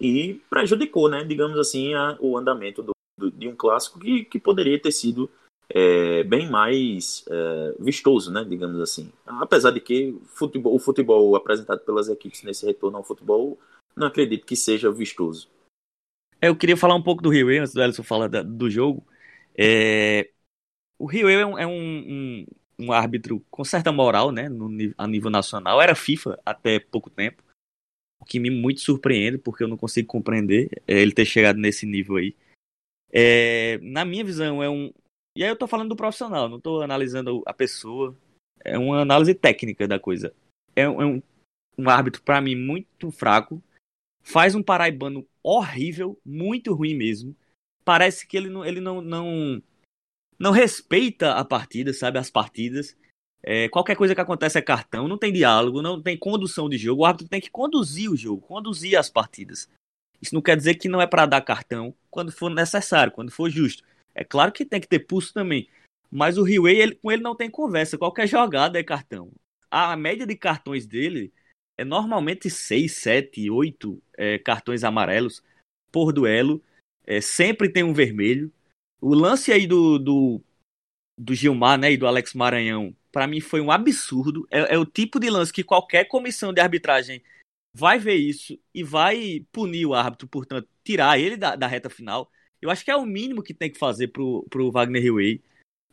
[0.02, 1.24] e prejudicou, né?
[1.24, 5.30] Digamos assim, a, o andamento do, do, de um clássico que, que poderia ter sido
[5.70, 8.44] é, bem mais é, vistoso, né?
[8.44, 9.12] Digamos assim.
[9.26, 13.60] Apesar de que futebol, o futebol apresentado pelas equipes nesse retorno ao futebol,
[13.96, 15.48] não acredito que seja vistoso.
[16.42, 19.06] É, eu queria falar um pouco do Rio antes do Ellison falar do jogo.
[19.56, 20.32] É,
[20.98, 22.46] o Rio é, um, é um, um,
[22.80, 25.80] um, árbitro com certa moral, né, no, a nível nacional.
[25.80, 27.44] Era FIFA até pouco tempo,
[28.22, 31.86] o que me muito surpreende, porque eu não consigo compreender é, ele ter chegado nesse
[31.88, 32.36] nível aí.
[33.12, 34.94] É, na minha visão, é um.
[35.36, 38.16] E aí eu tô falando do profissional, não tô analisando a pessoa.
[38.64, 40.34] É uma análise técnica da coisa.
[40.76, 41.22] É, um,
[41.78, 43.62] um árbitro, para mim, muito fraco.
[44.22, 47.36] Faz um paraibano horrível, muito ruim mesmo.
[47.84, 49.64] Parece que ele não, ele não, não,
[50.38, 52.20] não respeita a partida, sabe?
[52.20, 52.96] As partidas.
[53.44, 57.02] É, qualquer coisa que acontece é cartão, não tem diálogo, não tem condução de jogo.
[57.02, 59.68] O árbitro tem que conduzir o jogo, conduzir as partidas.
[60.22, 63.50] Isso não quer dizer que não é para dar cartão quando for necessário, quando for
[63.50, 63.84] justo.
[64.14, 65.68] É claro que tem que ter pulso também.
[66.12, 67.98] Mas o Rio ele, com ele não tem conversa.
[67.98, 69.32] Qualquer jogada é cartão.
[69.70, 71.34] A média de cartões dele
[71.78, 75.42] é normalmente 6, 7, 8 é, cartões amarelos
[75.92, 76.62] por duelo.
[77.08, 78.52] É, sempre tem um vermelho.
[79.00, 80.42] O lance aí do, do,
[81.18, 84.48] do Gilmar né, e do Alex Maranhão, para mim foi um absurdo.
[84.50, 87.22] É, é, o tipo de lance que qualquer comissão de arbitragem
[87.74, 92.30] vai ver isso e vai punir o árbitro, portanto, tirar ele da, da reta final.
[92.62, 95.42] Eu acho que é o mínimo que tem que fazer pro, pro Wagner Hillway.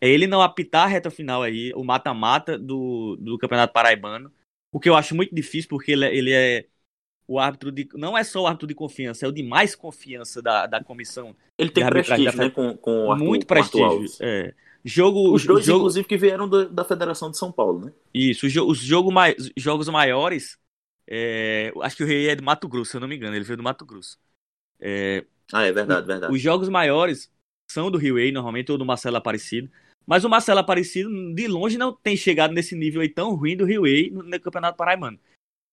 [0.01, 4.33] É ele não apitar a reta final aí, o mata-mata do, do Campeonato Paraibano.
[4.73, 6.67] O que eu acho muito difícil, porque ele, é, ele é
[7.27, 7.89] o árbitro de.
[7.95, 11.35] Não é só o árbitro de confiança, é o de mais confiança da, da comissão.
[11.59, 12.51] Ele tem prestígio, né?
[12.51, 14.07] Com, com Arthur, Muito prestígio.
[14.21, 14.55] É.
[14.89, 15.81] Jogo, os dois, jogo...
[15.81, 17.93] inclusive, que vieram da, da Federação de São Paulo, né?
[18.13, 19.37] Isso, os, os jogo mai...
[19.57, 20.59] jogos maiores.
[21.07, 21.73] É...
[21.83, 23.59] Acho que o Rei é do Mato Grosso, se eu não me engano, ele veio
[23.59, 24.19] do Mato Grosso.
[24.81, 25.25] É...
[25.53, 26.33] Ah, é verdade, verdade.
[26.33, 27.31] Os jogos maiores
[27.71, 29.71] são do Rio Rei, normalmente, ou do Marcelo Aparecido.
[30.07, 33.67] Mas o Marcelo Aparecido, de longe, não tem chegado nesse nível aí tão ruim do
[33.67, 35.19] Rio Rei no, no Campeonato Paraibano.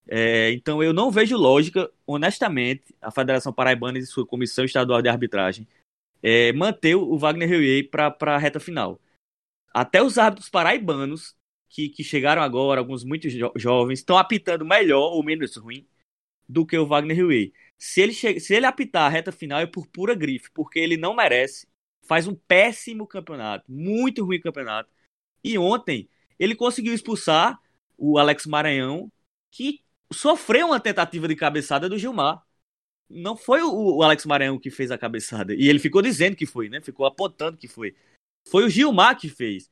[0.07, 5.09] É, então eu não vejo lógica, honestamente, a Federação Paraibana e sua Comissão Estadual de
[5.09, 5.67] Arbitragem
[6.21, 8.99] é, manter o Wagner Rio para a reta final.
[9.75, 11.35] Até os árbitros paraibanos,
[11.67, 15.85] que, que chegaram agora, alguns muito jo jovens, estão apitando melhor ou menos ruim
[16.47, 19.85] do que o Wagner Rio se ele, se ele apitar a reta final é por
[19.85, 21.67] pura grife, porque ele não merece.
[22.03, 24.89] Faz um péssimo campeonato, muito ruim campeonato.
[25.43, 26.07] E ontem
[26.39, 27.59] ele conseguiu expulsar
[27.97, 29.11] o Alex Maranhão,
[29.51, 32.41] que sofreu uma tentativa de cabeçada do Gilmar.
[33.09, 35.53] Não foi o, o Alex Maranhão que fez a cabeçada.
[35.53, 36.79] E ele ficou dizendo que foi, né?
[36.79, 37.93] Ficou apontando que foi.
[38.47, 39.69] Foi o Gilmar que fez.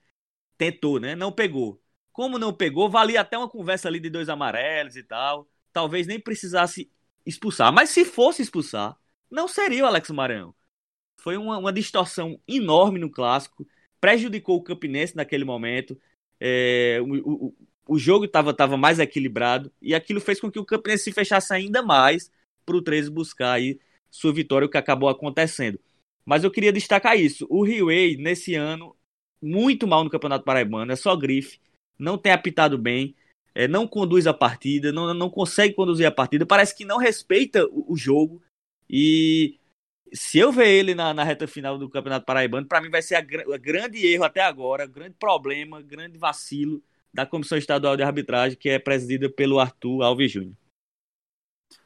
[0.57, 1.15] Tentou, né?
[1.15, 1.81] Não pegou.
[2.11, 5.47] Como não pegou, valia até uma conversa ali de dois amarelos e tal.
[5.71, 6.89] Talvez nem precisasse
[7.25, 7.71] expulsar.
[7.73, 8.95] Mas se fosse expulsar,
[9.29, 10.53] não seria o Alex Maranhão.
[11.17, 13.67] Foi uma, uma distorção enorme no clássico.
[13.99, 15.99] Prejudicou o Campinense naquele momento.
[16.39, 17.55] É, o, o,
[17.87, 19.71] o jogo estava tava mais equilibrado.
[19.81, 22.31] E aquilo fez com que o Campinense se fechasse ainda mais
[22.65, 25.79] para o 13 buscar aí sua vitória, o que acabou acontecendo.
[26.25, 27.45] Mas eu queria destacar isso.
[27.49, 27.87] O Rio
[28.19, 28.95] nesse ano,
[29.41, 30.91] muito mal no Campeonato Paraibano.
[30.91, 31.59] É só grife.
[31.99, 33.15] Não tem apitado bem
[33.55, 37.65] é, não conduz a partida, não, não consegue conduzir a partida, parece que não respeita
[37.67, 38.41] o, o jogo.
[38.89, 39.59] E
[40.11, 43.15] se eu ver ele na, na reta final do Campeonato Paraibano, para mim vai ser
[43.15, 46.81] a, grande erro até agora, grande problema, grande vacilo
[47.13, 50.55] da Comissão Estadual de Arbitragem, que é presidida pelo Arthur Alves Júnior.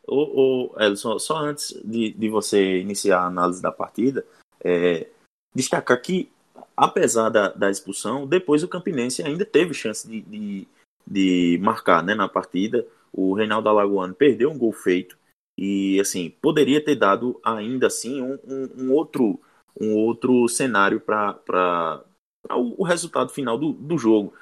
[0.08, 4.26] Ô, ô Elson, só antes de, de você iniciar a análise da partida,
[4.64, 5.08] é,
[5.54, 6.32] destacar que,
[6.76, 10.68] apesar da, da expulsão, depois o Campinense ainda teve chance de, de
[11.10, 12.86] de marcar né, na partida.
[13.14, 15.18] O Reinaldo Alagoano perdeu um gol feito
[15.58, 19.40] E assim, poderia ter dado ainda assim um, um, um outro,
[19.80, 22.04] um outro cenário para
[22.52, 24.34] o, o resultado final do, do jogo.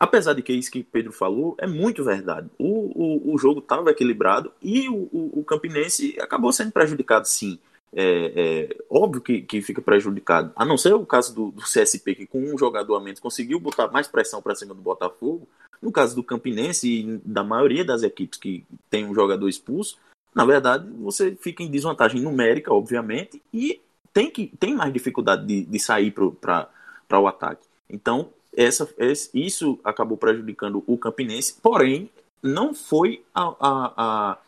[0.00, 2.48] Apesar de que isso que Pedro falou é muito verdade.
[2.58, 7.58] O, o, o jogo estava equilibrado e o, o, o, Campinense acabou sendo prejudicado, sim.
[7.92, 10.52] É, é, óbvio que, que fica prejudicado.
[10.56, 13.60] A não ser o caso do, do CSP, que com um jogador a menos conseguiu
[13.60, 15.46] botar mais pressão para cima do Botafogo.
[15.82, 19.98] No caso do Campinense e da maioria das equipes que tem um jogador expulso,
[20.34, 23.82] na verdade você fica em desvantagem numérica, obviamente, e
[24.14, 26.10] tem, que, tem mais dificuldade de, de sair
[26.40, 27.66] para o ataque.
[27.88, 28.88] Então, essa,
[29.32, 32.10] isso acabou prejudicando o Campinense, porém,
[32.42, 34.38] não foi a, a, a,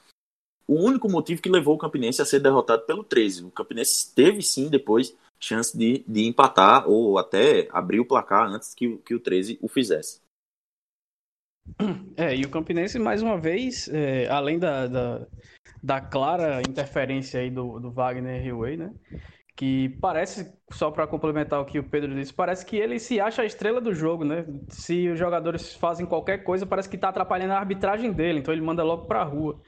[0.67, 3.45] o único motivo que levou o Campinense a ser derrotado pelo 13.
[3.45, 8.75] O Campinense teve sim depois chance de, de empatar ou até abrir o placar antes
[8.75, 10.21] que, que o 13 o fizesse.
[12.17, 15.27] É, e o Campinense, mais uma vez, é, além da, da,
[15.83, 18.93] da, clara interferência aí do, do Wagner Hillway, né?
[19.55, 23.43] Que parece, só para complementar o que o Pedro disse, parece que ele se acha
[23.43, 24.47] a estrela do jogo, né?
[24.69, 28.63] Se os jogadores fazem qualquer coisa, parece que está atrapalhando a arbitragem dele, então ele
[28.63, 29.61] manda logo para a rua.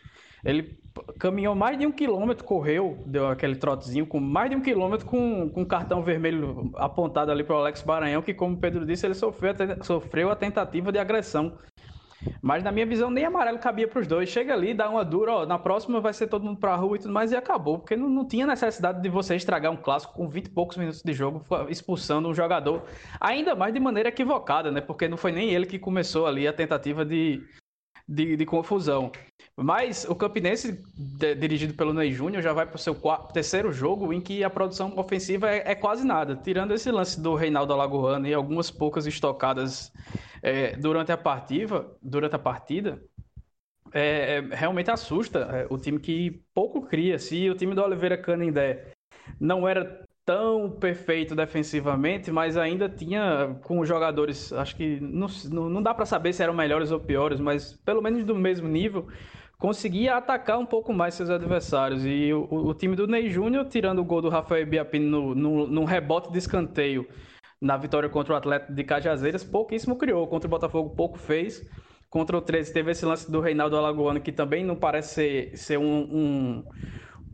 [0.45, 0.79] Ele
[1.19, 5.49] caminhou mais de um quilômetro, correu, deu aquele trotezinho, com mais de um quilômetro com,
[5.51, 9.15] com cartão vermelho apontado ali para o Alex Baranhão, que, como o Pedro disse, ele
[9.15, 11.59] sofreu, sofreu a tentativa de agressão
[12.43, 14.29] mas na minha visão, nem amarelo cabia para os dois.
[14.29, 16.97] Chega ali, dá uma dura, ó, na próxima vai ser todo mundo para a rua
[16.97, 17.79] e tudo mais, e acabou.
[17.79, 21.03] Porque não, não tinha necessidade de você estragar um clássico com 20 e poucos minutos
[21.03, 22.83] de jogo, expulsando um jogador,
[23.21, 24.81] ainda mais de maneira equivocada, né?
[24.81, 27.43] Porque não foi nem ele que começou ali a tentativa de,
[28.09, 29.11] de, de confusão.
[29.57, 33.73] Mas o Campinense, de, dirigido pelo Ney Júnior, já vai para o seu quarto, terceiro
[33.73, 36.37] jogo em que a produção ofensiva é, é, quase nada.
[36.37, 39.93] Tirando esse lance do Reinaldo Alagoano e algumas poucas estocadas
[40.43, 43.01] é, durante a partida, durante a partida
[43.93, 47.19] é, é realmente assusta é, o time que pouco cria.
[47.19, 48.93] Se o time do Oliveira Canindé
[49.41, 55.93] não era tão perfeito defensivamente, mas ainda tinha com jogadores, acho que não, não dá
[55.93, 59.07] para saber se eram melhores ou piores, mas pelo menos do mesmo nível,
[59.59, 62.05] conseguia atacar um pouco mais seus adversários.
[62.05, 65.67] E o, o time do Ney Júnior, tirando o gol do Rafael Biapino no, no,
[65.67, 67.07] num rebote de escanteio
[67.61, 70.27] na vitória contra o Atlético de Cajazeiras, pouquíssimo criou.
[70.27, 71.67] Contra o Botafogo, pouco fez.
[72.11, 75.79] Contra o 13 teve esse lance do Reinaldo Alagoano, que também não parece ser, ser
[75.79, 76.65] um, um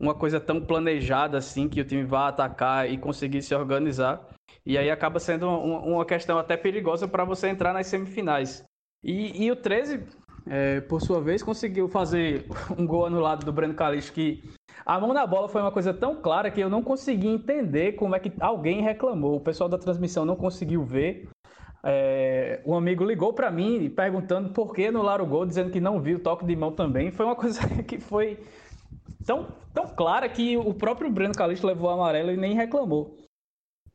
[0.01, 4.27] uma coisa tão planejada assim que o time vá atacar e conseguir se organizar.
[4.65, 8.63] E aí acaba sendo uma, questão até perigosa para você entrar nas semifinais.
[9.03, 10.03] E, e o 13,
[10.47, 12.45] é, por sua vez, conseguiu fazer
[12.77, 14.43] um gol anulado do Breno Calixto que
[14.85, 18.15] a mão na bola foi uma coisa tão clara que eu não consegui entender como
[18.15, 19.35] é que alguém reclamou.
[19.35, 21.29] O pessoal da transmissão não conseguiu ver.
[21.83, 25.99] É, um amigo ligou para mim perguntando por que anular o gol, dizendo que não
[25.99, 27.11] viu o toque de mão também.
[27.11, 28.39] Foi uma coisa que foi
[29.25, 33.17] tão, tão clara que o próprio Breno Calixto levou o amarelo e nem reclamou.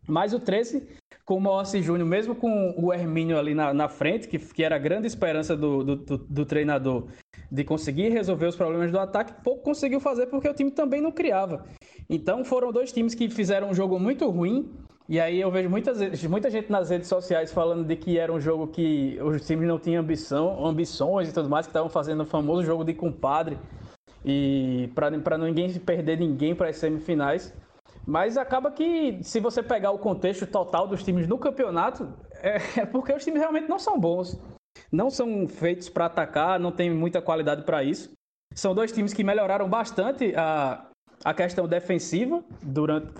[0.08, 0.86] Mas o 13,
[1.24, 4.76] com o Moacir Júnior, mesmo com o Hermínio ali na, na frente, que, que era
[4.76, 7.08] a grande esperança do, do, do, do, treinador
[7.50, 11.10] de conseguir resolver os problemas do ataque, pouco conseguiu fazer porque o time também não
[11.10, 11.64] criava.
[12.08, 14.70] Então foram dois times que fizeram um jogo muito ruim.
[15.08, 18.40] E aí eu vejo muitas, muita gente nas redes sociais falando de que era um
[18.40, 22.26] jogo que os times não tinham ambição, ambições e tudo mais, que estavam fazendo o
[22.26, 23.56] famoso jogo de compadre
[24.24, 27.52] e para ninguém perder ninguém para as semifinais.
[28.07, 32.87] Mas acaba que, se você pegar o contexto total dos times no campeonato, é, é
[32.87, 34.38] porque os times realmente não são bons.
[34.92, 38.12] Não são feitos para atacar, não tem muita qualidade para isso.
[38.55, 40.87] São dois times que melhoraram bastante a,
[41.24, 43.12] a questão defensiva durante,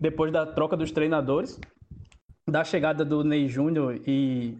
[0.00, 1.60] depois da troca dos treinadores,
[2.48, 4.58] da chegada do Ney Júnior e,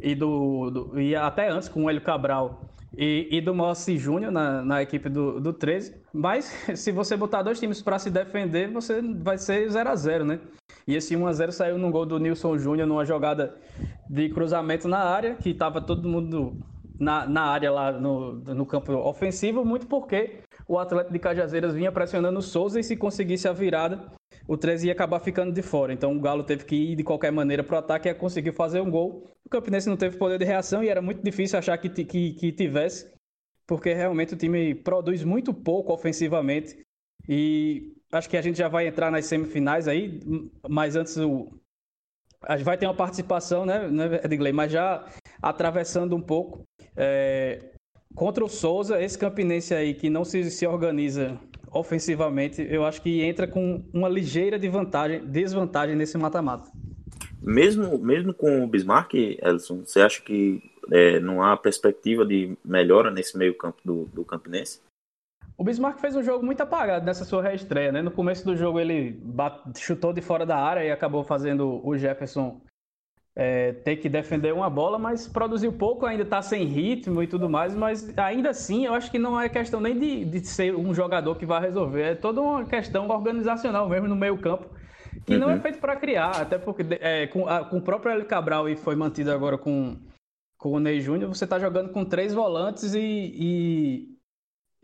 [0.00, 2.60] e, do, do, e até antes com o Hélio Cabral
[2.96, 5.94] e, e do Mossi Júnior na, na equipe do, do 13.
[6.12, 6.44] Mas
[6.76, 10.40] se você botar dois times para se defender, você vai ser 0 a 0 né?
[10.86, 13.54] E esse 1 a 0 saiu num gol do Nilson Júnior numa jogada
[14.08, 16.56] de cruzamento na área, que estava todo mundo
[16.98, 21.92] na, na área lá no, no campo ofensivo, muito porque o Atlético de Cajazeiras vinha
[21.92, 24.00] pressionando o Souza e se conseguisse a virada,
[24.46, 25.92] o 13 ia acabar ficando de fora.
[25.92, 28.80] Então o Galo teve que ir de qualquer maneira para o ataque e conseguiu fazer
[28.80, 29.30] um gol.
[29.44, 32.52] O Campinense não teve poder de reação e era muito difícil achar que, que, que
[32.52, 33.12] tivesse,
[33.66, 36.78] porque realmente o time produz muito pouco ofensivamente.
[37.28, 40.20] E acho que a gente já vai entrar nas semifinais aí,
[40.68, 41.48] mas antes o.
[42.44, 44.52] A gente vai ter uma participação, né, né Edgley?
[44.52, 45.06] Mas já
[45.40, 46.64] atravessando um pouco.
[46.96, 47.72] É,
[48.14, 51.38] contra o Souza, esse Campinense aí que não se, se organiza
[51.72, 56.70] ofensivamente, eu acho que entra com uma ligeira de vantagem, desvantagem nesse mata-mata.
[57.40, 63.10] Mesmo, mesmo com o Bismarck, Elson, você acha que é, não há perspectiva de melhora
[63.10, 64.80] nesse meio campo do, do Campinense?
[65.56, 68.02] O Bismarck fez um jogo muito apagado nessa sua reestreia, né?
[68.02, 71.96] No começo do jogo ele bate, chutou de fora da área e acabou fazendo o
[71.96, 72.60] Jefferson
[73.34, 77.48] é, ter que defender uma bola, mas produziu pouco, ainda está sem ritmo e tudo
[77.48, 80.92] mais, mas ainda assim eu acho que não é questão nem de, de ser um
[80.92, 84.68] jogador que vai resolver, é toda uma questão organizacional mesmo no meio campo,
[85.24, 85.40] que uhum.
[85.40, 88.68] não é feito para criar, até porque é, com, a, com o próprio El Cabral
[88.68, 89.96] e foi mantido agora com,
[90.58, 94.12] com o Ney Júnior, você está jogando com três volantes e, e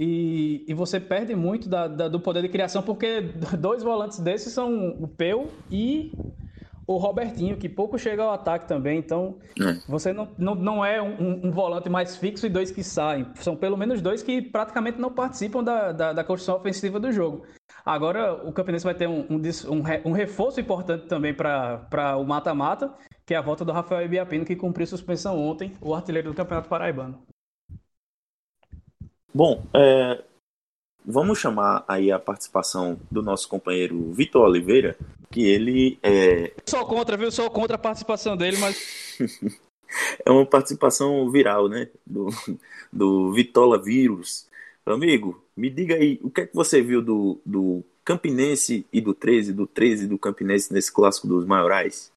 [0.01, 3.21] e, e, você perde muito da, da, do poder de criação, porque
[3.59, 6.13] dois volantes desses são o Peu e
[6.89, 8.99] o Robertinho, que pouco chega ao ataque também.
[8.99, 9.75] Então, é.
[9.87, 13.27] você não, não, não é um, um, volante mais fixo e dois que saem.
[13.35, 17.45] São pelo menos dois que praticamente não participam da, da, da construção ofensiva do jogo.
[17.85, 22.95] Agora, o Campinense vai ter um, um, um reforço importante também para o mata-mata,
[23.27, 26.71] que é a volta do Rafael Ibiapino, que cumpriu suspensão ontem, o artilheiro do Campeonato
[26.71, 27.23] Paraibano.
[29.35, 30.25] Bom, é,
[31.05, 34.97] vamos chamar aí a participação do nosso companheiro Vitor Oliveira,
[35.39, 36.53] que ele é.
[36.67, 37.31] Sou contra, viu?
[37.31, 39.17] Sou contra a participação dele, mas.
[40.27, 41.89] é uma participação viral, né?
[42.05, 42.27] Do,
[42.93, 44.49] do Vitola Vírus.
[44.85, 49.15] Amigo, me diga aí, o que é que você viu do, do Campinense e do
[49.15, 52.11] 13, do 13 do Campinense nesse clássico dos maiorais?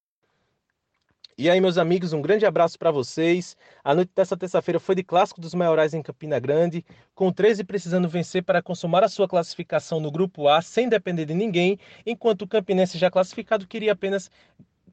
[1.36, 3.56] E aí, meus amigos, um grande abraço para vocês.
[3.82, 7.64] A noite dessa terça-feira foi de clássico dos maiorais em Campina Grande, com o 13
[7.64, 12.42] precisando vencer para consumar a sua classificação no grupo A sem depender de ninguém, enquanto
[12.42, 14.30] o Campinense já classificado queria apenas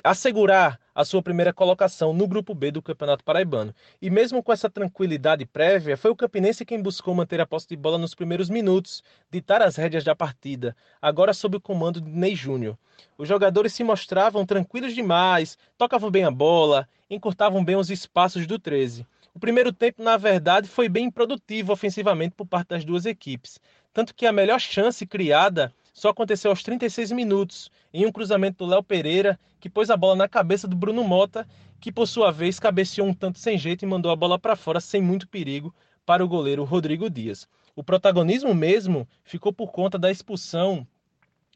[0.01, 3.73] assegurar a sua primeira colocação no grupo B do Campeonato Paraibano.
[4.01, 7.77] E mesmo com essa tranquilidade prévia, foi o Campinense quem buscou manter a posse de
[7.77, 12.35] bola nos primeiros minutos, ditar as rédeas da partida, agora sob o comando de Ney
[12.35, 12.77] Júnior.
[13.17, 18.59] Os jogadores se mostravam tranquilos demais, tocavam bem a bola, encurtavam bem os espaços do
[18.59, 19.07] 13.
[19.33, 23.57] O primeiro tempo, na verdade, foi bem produtivo ofensivamente por parte das duas equipes,
[23.93, 28.71] tanto que a melhor chance criada só aconteceu aos 36 minutos, em um cruzamento do
[28.71, 31.45] Léo Pereira, que pôs a bola na cabeça do Bruno Mota,
[31.77, 34.79] que por sua vez cabeceou um tanto sem jeito e mandou a bola para fora
[34.79, 37.49] sem muito perigo para o goleiro Rodrigo Dias.
[37.75, 40.87] O protagonismo mesmo ficou por conta da expulsão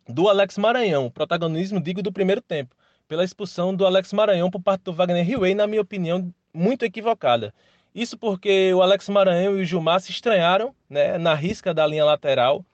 [0.09, 2.75] do Alex Maranhão, protagonismo digo do primeiro tempo,
[3.07, 7.53] pela expulsão do Alex Maranhão por parte do Wagner Riway, na minha opinião, muito equivocada.
[7.95, 12.03] Isso porque o Alex Maranhão e o Gilmar se estranharam né, na risca da linha
[12.03, 12.65] lateral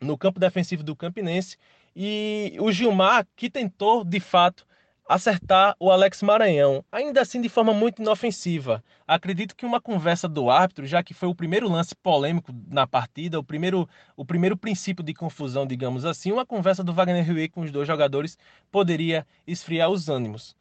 [0.00, 1.56] no campo defensivo do Campinense.
[1.94, 4.66] E o Gilmar, que tentou de fato
[5.08, 8.82] acertar o Alex Maranhão, ainda assim de forma muito inofensiva.
[9.08, 13.38] Acredito que uma conversa do árbitro, já que foi o primeiro lance polêmico na partida,
[13.38, 17.62] o primeiro, o primeiro princípio de confusão, digamos assim, uma conversa do Wagner Rui com
[17.62, 18.38] os dois jogadores
[18.70, 20.54] poderia esfriar os ânimos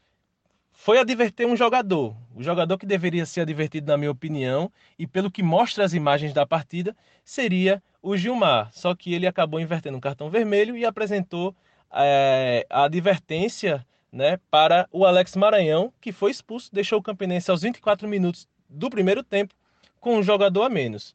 [0.81, 2.15] foi adverter um jogador.
[2.33, 6.33] O jogador que deveria ser advertido, na minha opinião, e pelo que mostra as imagens
[6.33, 8.69] da partida, seria o Gilmar.
[8.71, 11.53] Só que ele acabou invertendo um cartão vermelho e apresentou
[11.91, 17.61] é, a advertência né, para o Alex Maranhão, que foi expulso, deixou o Campinense aos
[17.61, 19.53] 24 minutos do primeiro tempo
[19.99, 21.13] com um jogador a menos.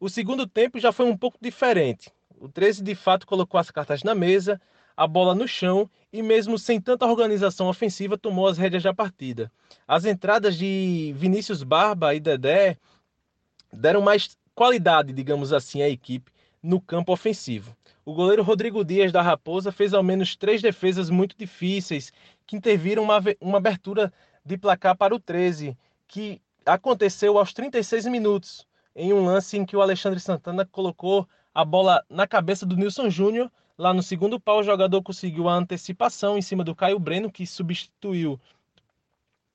[0.00, 2.10] O segundo tempo já foi um pouco diferente.
[2.36, 4.60] O 13 de fato colocou as cartas na mesa,
[4.96, 9.50] a bola no chão e, mesmo sem tanta organização ofensiva, tomou as rédeas da partida.
[9.86, 12.76] As entradas de Vinícius Barba e Dedé
[13.72, 16.30] deram mais qualidade, digamos assim, à equipe
[16.62, 17.76] no campo ofensivo.
[18.04, 22.12] O goleiro Rodrigo Dias da Raposa fez ao menos três defesas muito difíceis
[22.46, 24.12] que interviram uma, uma abertura
[24.44, 25.76] de placar para o 13,
[26.06, 31.64] que aconteceu aos 36 minutos, em um lance em que o Alexandre Santana colocou a
[31.64, 36.38] bola na cabeça do Nilson Júnior Lá no segundo pau, o jogador conseguiu a antecipação
[36.38, 38.40] em cima do Caio Breno, que substituiu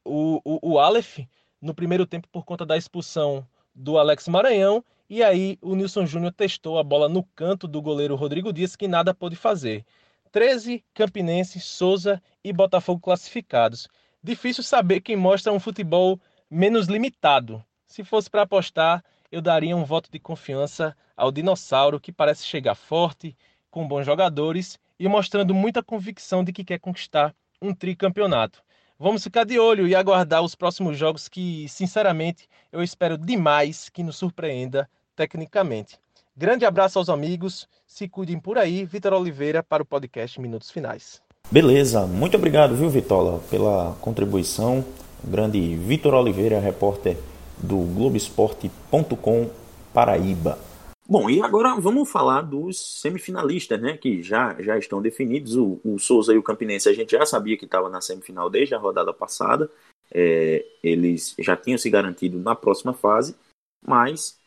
[0.04, 1.20] o, o, o Aleph
[1.62, 4.84] no primeiro tempo por conta da expulsão do Alex Maranhão.
[5.10, 8.90] E aí o Nilson Júnior testou a bola no canto do goleiro Rodrigo Dias, que
[8.90, 9.86] nada pôde fazer.
[10.32, 13.88] 13 Campinense, Souza e Botafogo classificados.
[14.22, 17.64] Difícil saber quem mostra um futebol menos limitado.
[17.86, 22.76] Se fosse para apostar, eu daria um voto de confiança ao Dinossauro, que parece chegar
[22.76, 23.36] forte,
[23.70, 28.62] com bons jogadores e mostrando muita convicção de que quer conquistar um tricampeonato.
[28.98, 34.04] Vamos ficar de olho e aguardar os próximos jogos que, sinceramente, eu espero demais que
[34.04, 35.98] nos surpreenda tecnicamente.
[36.36, 38.86] Grande abraço aos amigos, se cuidem por aí.
[38.86, 41.22] Vitor Oliveira para o podcast Minutos Finais.
[41.52, 44.84] Beleza, muito obrigado, viu, Vitola, pela contribuição.
[45.24, 47.18] O grande Vitor Oliveira, repórter
[47.58, 49.50] do Globoesporte.com
[49.94, 50.69] Paraíba.
[51.10, 53.98] Bom, e agora vamos falar dos semifinalistas, né?
[53.98, 55.56] Que já, já estão definidos.
[55.56, 58.76] O, o Souza e o Campinense a gente já sabia que estava na semifinal desde
[58.76, 59.72] a rodada passada.
[60.14, 63.36] É, eles já tinham se garantido na próxima fase,
[63.84, 64.40] mas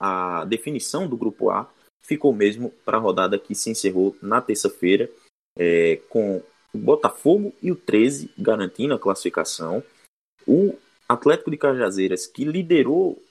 [0.00, 1.70] a definição do grupo A
[2.02, 5.08] ficou mesmo para a rodada que se encerrou na terça-feira,
[5.56, 6.42] é, com
[6.74, 9.80] o Botafogo e o 13 garantindo a classificação.
[10.44, 10.76] O
[11.08, 13.22] Atlético de Cajazeiras, que liderou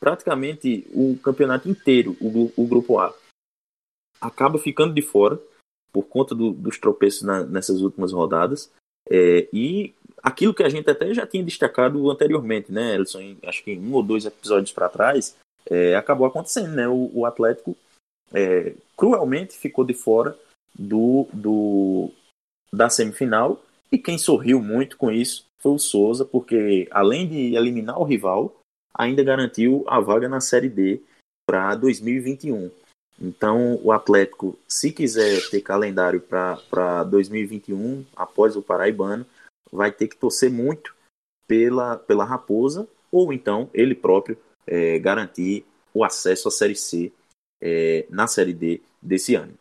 [0.00, 3.14] praticamente o campeonato inteiro, o, o grupo A,
[4.20, 5.38] acaba ficando de fora
[5.92, 8.72] por conta do, dos tropeços na, nessas últimas rodadas.
[9.08, 13.36] É, e aquilo que a gente até já tinha destacado anteriormente, né, Elson?
[13.44, 15.36] Acho que um ou dois episódios para trás,
[15.66, 16.88] é, acabou acontecendo, né?
[16.88, 17.76] O, o Atlético
[18.32, 20.38] é, cruelmente ficou de fora
[20.74, 22.10] do, do
[22.72, 27.98] da semifinal e quem sorriu muito com isso foi o Souza, porque além de eliminar
[27.98, 28.59] o rival,
[28.94, 31.00] ainda garantiu a vaga na Série D
[31.46, 32.70] para 2021.
[33.20, 39.26] Então, o Atlético, se quiser ter calendário para 2021, após o Paraibano,
[39.70, 40.94] vai ter que torcer muito
[41.46, 47.12] pela, pela Raposa, ou então ele próprio é, garantir o acesso à Série C
[47.60, 49.52] é, na Série D desse ano.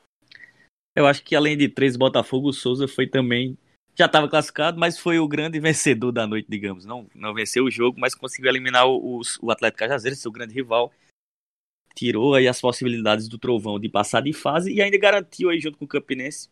[0.96, 3.58] Eu acho que além de três Botafogo, o Souza foi também.
[4.00, 6.86] Já estava classificado, mas foi o grande vencedor da noite, digamos.
[6.86, 10.94] Não, não venceu o jogo, mas conseguiu eliminar o, o Atlético Cajazeiras, seu grande rival.
[11.94, 15.78] Tirou aí as possibilidades do Trovão de passar de fase e ainda garantiu aí junto
[15.78, 16.50] com o Campinense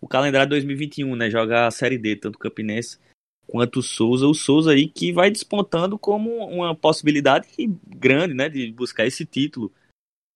[0.00, 1.28] o calendário 2021, né?
[1.28, 3.00] Jogar a Série D, tanto o Campinense
[3.48, 4.28] quanto o Souza.
[4.28, 7.48] O Souza aí que vai despontando como uma possibilidade
[7.84, 8.48] grande, né?
[8.48, 9.72] De buscar esse título.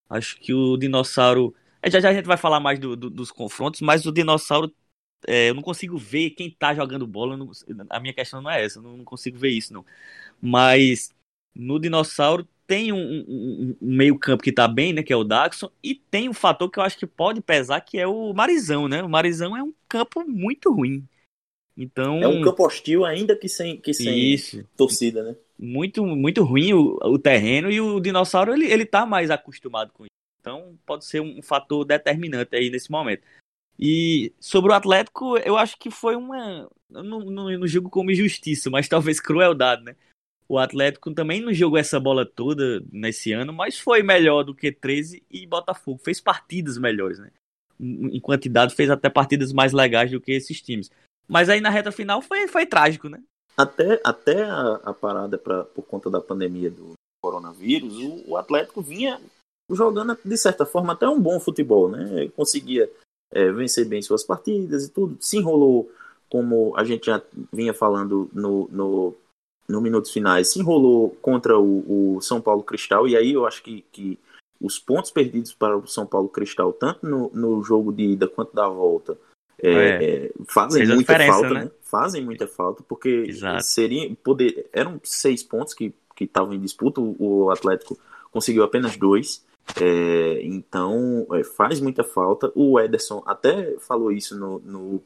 [0.09, 1.55] Acho que o Dinossauro.
[1.81, 4.69] É, já já a gente vai falar mais do, do, dos confrontos, mas o Dinossauro.
[5.27, 7.37] É, eu não consigo ver quem tá jogando bola.
[7.37, 7.51] Não,
[7.89, 9.85] a minha questão não é essa, eu não, não consigo ver isso, não.
[10.41, 11.13] Mas
[11.55, 15.03] no Dinossauro tem um, um, um meio-campo que tá bem, né?
[15.03, 17.99] Que é o Daxon, e tem um fator que eu acho que pode pesar, que
[17.99, 19.03] é o Marizão, né?
[19.03, 21.05] O Marizão é um campo muito ruim.
[21.77, 22.21] Então.
[22.21, 24.63] É um campo hostil, ainda que sem, que sem isso.
[24.77, 25.35] torcida, né?
[25.57, 30.05] Muito, muito ruim o, o terreno e o dinossauro ele, ele tá mais acostumado com
[30.05, 30.11] isso.
[30.39, 33.21] Então pode ser um fator determinante aí nesse momento.
[33.81, 36.69] E sobre o Atlético, eu acho que foi uma.
[36.91, 39.95] Eu não, não, não julgo como injustiça, mas talvez crueldade, né?
[40.47, 44.71] O Atlético também não jogou essa bola toda nesse ano, mas foi melhor do que
[44.71, 45.99] 13 e Botafogo.
[46.03, 47.31] Fez partidas melhores, né?
[47.79, 50.91] Em quantidade, fez até partidas mais legais do que esses times.
[51.27, 53.23] Mas aí na reta final foi, foi trágico, né?
[53.57, 58.81] Até, até a, a parada pra, por conta da pandemia do coronavírus, o, o, Atlético
[58.81, 59.19] vinha
[59.69, 62.27] jogando, de certa forma, até um bom futebol, né?
[62.35, 62.89] Conseguia
[63.31, 65.17] é, vencer bem suas partidas e tudo.
[65.19, 65.91] Se enrolou,
[66.29, 67.21] como a gente já
[67.51, 69.15] vinha falando no, no
[69.71, 73.63] no minutos finais, se enrolou contra o, o, São Paulo Cristal, e aí eu acho
[73.63, 74.19] que, que
[74.59, 78.53] os pontos perdidos para o São Paulo Cristal, tanto no, no jogo de ida quanto
[78.53, 79.17] da volta,
[79.63, 80.31] é, é.
[80.45, 81.63] fazem Fez muita falta, né?
[81.65, 81.71] né?
[81.83, 87.97] Fazem muita falta, porque seria, poder, eram seis pontos que estavam em disputa, o Atlético
[88.31, 89.43] conseguiu apenas dois.
[89.79, 92.51] É, então é, faz muita falta.
[92.55, 95.03] O Ederson até falou isso no, no,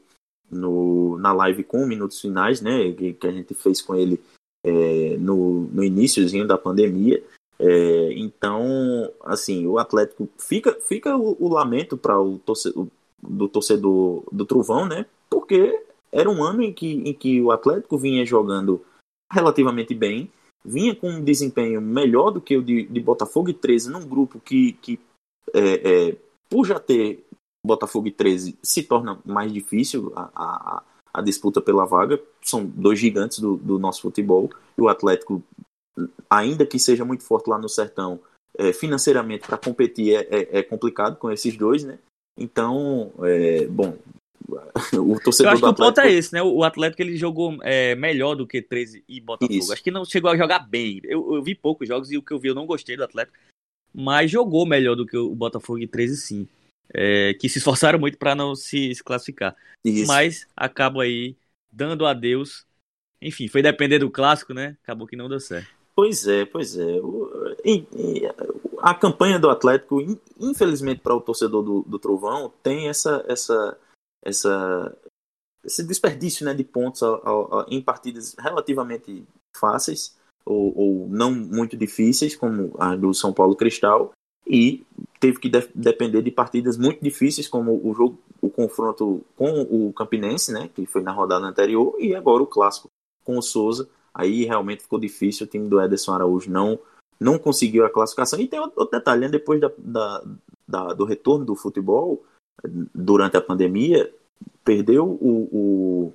[0.50, 2.92] no, na live com minutos finais, né?
[2.92, 4.20] Que, que a gente fez com ele
[4.64, 7.22] é, no, no iníciozinho da pandemia.
[7.58, 12.86] É, então, assim, o Atlético fica, fica o, o lamento para o torcedor,
[13.22, 15.06] do torcedor do Trovão, né?
[15.30, 18.84] Porque era um ano em que, em que o Atlético vinha jogando
[19.32, 20.30] relativamente bem,
[20.66, 24.40] vinha com um desempenho melhor do que o de, de Botafogo e 13 num grupo
[24.40, 24.98] que, que
[25.54, 26.16] é, é,
[26.50, 27.24] por já ter
[27.64, 32.20] Botafogo e 13, se torna mais difícil a, a, a disputa pela vaga.
[32.40, 34.50] São dois gigantes do, do nosso futebol.
[34.78, 35.42] E o Atlético,
[36.30, 38.20] ainda que seja muito forte lá no Sertão,
[38.56, 41.98] é, financeiramente para competir é, é, é, complicado com esses dois, né?
[42.38, 43.96] Então, é, bom,
[44.94, 46.42] o torcedor Eu acho que o ponto é esse, né?
[46.42, 49.58] O Atlético ele jogou é, melhor do que 13 e Botafogo.
[49.58, 49.72] Isso.
[49.72, 51.00] Acho que não chegou a jogar bem.
[51.04, 53.36] Eu, eu, vi poucos jogos e o que eu vi eu não gostei do Atlético.
[53.92, 56.48] Mas jogou melhor do que o Botafogo e 13 sim
[56.92, 59.56] é, que se esforçaram muito para não se, se classificar.
[59.84, 60.06] Isso.
[60.06, 61.36] Mas acabam aí
[61.72, 62.64] dando adeus.
[63.20, 64.76] Enfim, foi depender do clássico, né?
[64.82, 65.68] Acabou que não deu certo.
[65.94, 67.00] Pois é, pois é.
[68.80, 70.00] A campanha do Atlético,
[70.38, 73.78] infelizmente para o torcedor do, do Trovão, tem essa, essa,
[74.26, 74.96] essa,
[75.64, 77.00] esse desperdício né, de pontos
[77.68, 79.24] em partidas relativamente
[79.56, 84.12] fáceis ou, ou, não muito difíceis, como a do São Paulo Cristal,
[84.46, 84.86] e
[85.18, 89.92] teve que de depender de partidas muito difíceis, como o jogo, o confronto com o
[89.92, 92.88] Campinense, né, que foi na rodada anterior, e agora o clássico
[93.24, 93.88] com o Souza.
[94.14, 96.78] Aí realmente ficou difícil, o time do Ederson Araújo não,
[97.18, 98.38] não conseguiu a classificação.
[98.38, 100.24] E tem outro detalhe, né, depois da, da,
[100.66, 102.24] da, do retorno do futebol,
[102.94, 104.10] durante a pandemia,
[104.64, 106.12] perdeu o, o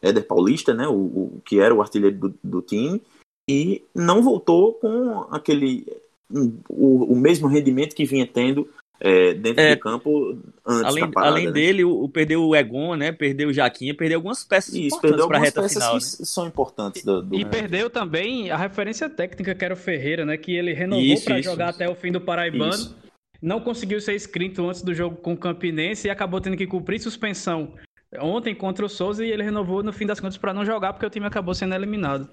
[0.00, 3.02] Éder Paulista, né, o, o, que era o artilheiro do, do time,
[3.48, 5.86] e não voltou com aquele
[6.30, 8.68] o, o mesmo rendimento que vinha tendo
[9.04, 11.52] é, dentro é, do campo antes além, da parada, além né?
[11.52, 13.10] dele, o, o, perdeu o Egon, né?
[13.10, 16.24] Perdeu o Jaquinha, perdeu algumas peças Isso, importantes para a reta peças final, que né?
[16.24, 17.34] são importantes do, do...
[17.34, 20.36] E perdeu também a referência técnica que era o Ferreira, né?
[20.36, 21.82] Que ele renovou para jogar isso.
[21.82, 22.72] até o fim do Paraibano.
[22.72, 22.96] Isso.
[23.42, 27.00] Não conseguiu ser inscrito antes do jogo com o Campinense e acabou tendo que cumprir
[27.00, 27.74] suspensão
[28.20, 31.06] ontem contra o Souza e ele renovou no fim das contas para não jogar porque
[31.06, 32.28] o time acabou sendo eliminado.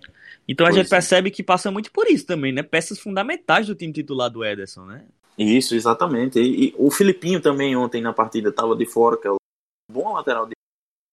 [0.47, 0.89] Então a pois gente é.
[0.89, 2.64] percebe que passa muito por isso também, né?
[2.64, 5.05] Peças fundamentais do time titular do Ederson, né?
[5.38, 6.39] Isso, exatamente.
[6.39, 9.38] E, e o Filipinho também ontem na partida estava de fora, que é o
[9.89, 10.53] bom lateral de,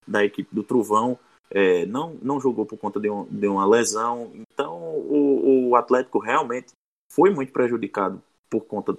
[0.06, 1.18] da equipe do Trovão.
[1.48, 4.32] É, não, não jogou por conta de, um, de uma lesão.
[4.34, 6.72] Então o, o, Atlético realmente
[7.12, 8.20] foi muito prejudicado
[8.50, 8.96] por conta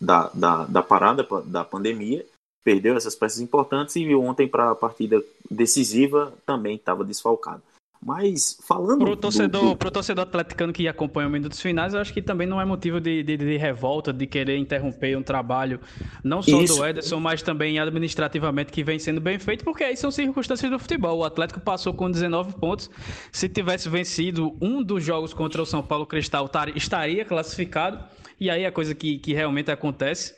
[0.00, 2.24] da, da, da parada da pandemia.
[2.64, 7.62] Perdeu essas peças importantes e ontem para a partida decisiva também estava desfalcado.
[8.04, 9.04] Mas falando.
[9.04, 9.76] Pro torcedor, do...
[9.76, 13.00] pro torcedor atleticano que acompanha os minutos finais, eu acho que também não é motivo
[13.00, 15.80] de, de, de revolta, de querer interromper um trabalho,
[16.24, 16.76] não só Isso.
[16.76, 20.80] do Ederson, mas também administrativamente que vem sendo bem feito, porque aí são circunstâncias do
[20.80, 21.18] futebol.
[21.18, 22.90] O Atlético passou com 19 pontos.
[23.30, 28.04] Se tivesse vencido um dos jogos contra o São Paulo Cristal, estaria classificado.
[28.42, 30.34] E aí é a coisa que, que realmente acontece.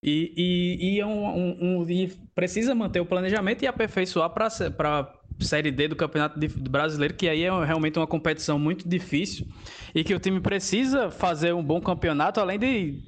[0.00, 5.12] E, e, e, é um, um, um, e precisa manter o planejamento e aperfeiçoar para
[5.40, 6.38] Série D do Campeonato
[6.70, 9.44] Brasileiro, que aí é realmente uma competição muito difícil
[9.92, 13.02] e que o time precisa fazer um bom campeonato, além de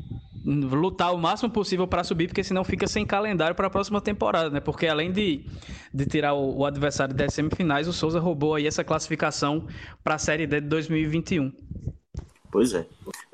[0.44, 4.50] lutar o máximo possível para subir, porque senão fica sem calendário para a próxima temporada,
[4.50, 4.58] né?
[4.58, 5.44] Porque além de,
[5.94, 9.68] de tirar o, o adversário das semifinais, o Souza roubou aí essa classificação
[10.02, 11.52] para a Série D de 2021.
[12.50, 12.86] Pois é.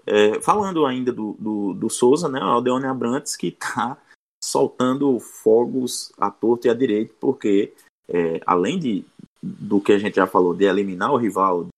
[0.06, 2.38] é falando ainda do, do, do Souza, né?
[2.40, 3.96] O Aldeone Abrantes que está
[4.42, 7.74] soltando fogos à torta e à direita, porque
[8.08, 9.04] é, além de,
[9.42, 11.68] do que a gente já falou, de eliminar o rival,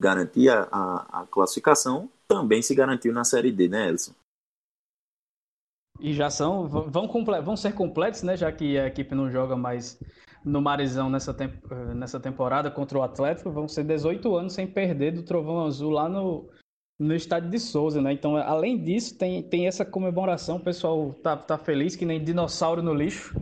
[0.00, 4.12] garantir a, a, a classificação, também se garantiu na Série D, né, Elson?
[5.98, 7.06] E já são, vão,
[7.44, 8.36] vão ser completos, né?
[8.36, 9.98] Já que a equipe não joga mais
[10.42, 11.62] no Marizão nessa, temp
[11.94, 16.08] nessa temporada contra o Atlético, vão ser 18 anos sem perder do Trovão Azul lá
[16.08, 16.48] no,
[17.00, 18.12] no estádio de Souza, né?
[18.12, 22.82] Então, além disso, tem, tem essa comemoração, o pessoal tá, tá feliz que nem dinossauro
[22.82, 23.34] no lixo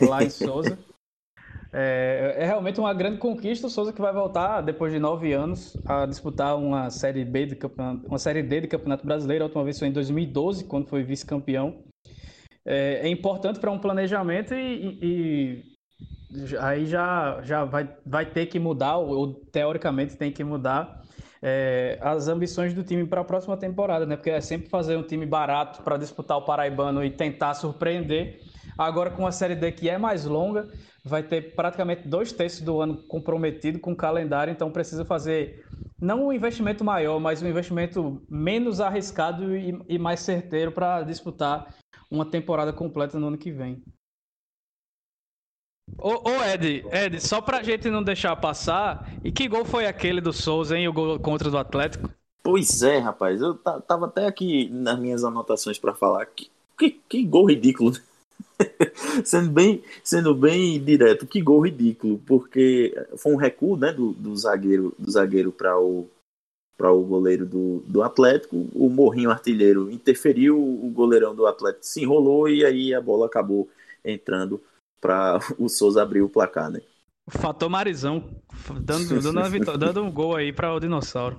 [0.00, 0.78] lá em Souza.
[1.74, 5.74] É, é, realmente uma grande conquista o Souza que vai voltar depois de nove anos
[5.86, 9.42] a disputar uma série B de campeonato, uma série D de Campeonato Brasileiro.
[9.42, 11.82] A última vez foi em 2012, quando foi vice-campeão.
[12.62, 15.62] É, é, importante para um planejamento e, e,
[16.30, 21.02] e, aí já, já vai, vai ter que mudar, ou teoricamente tem que mudar.
[21.44, 24.16] É, as ambições do time para a próxima temporada, né?
[24.16, 28.40] Porque é sempre fazer um time barato para disputar o Paraibano e tentar surpreender.
[28.78, 30.68] Agora com a Série D que é mais longa,
[31.04, 35.64] vai ter praticamente dois terços do ano comprometido com o calendário, então precisa fazer
[36.00, 41.74] não um investimento maior, mas um investimento menos arriscado e, e mais certeiro para disputar
[42.10, 43.82] uma temporada completa no ano que vem.
[45.98, 50.20] Ô, ô, Ed, Ed, só pra gente não deixar passar, e que gol foi aquele
[50.20, 50.88] do Souza, hein?
[50.88, 52.10] O gol contra do Atlético?
[52.42, 56.26] Pois é, rapaz, eu tava até aqui nas minhas anotações para falar.
[56.26, 58.00] Que, que, que gol ridículo, né?
[59.24, 64.36] sendo, bem, sendo bem direto, que gol ridículo, porque foi um recuo né, do, do
[64.36, 66.08] zagueiro do zagueiro para o
[66.76, 72.02] para o goleiro do, do Atlético, o Morrinho artilheiro interferiu, o goleirão do Atlético se
[72.02, 73.68] enrolou e aí a bola acabou
[74.04, 74.60] entrando
[75.02, 76.80] para o Souza abrir o placar, né?
[77.28, 78.30] Fator Marizão
[78.80, 81.36] dando, dando, dando um gol aí para o dinossauro.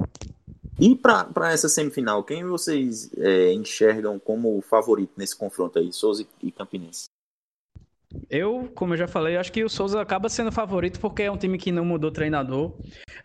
[0.79, 6.51] E para essa semifinal, quem vocês é, enxergam como favorito nesse confronto aí, Souza e
[6.51, 7.05] Campinense?
[8.29, 11.37] Eu, como eu já falei, acho que o Souza acaba sendo favorito porque é um
[11.37, 12.73] time que não mudou treinador.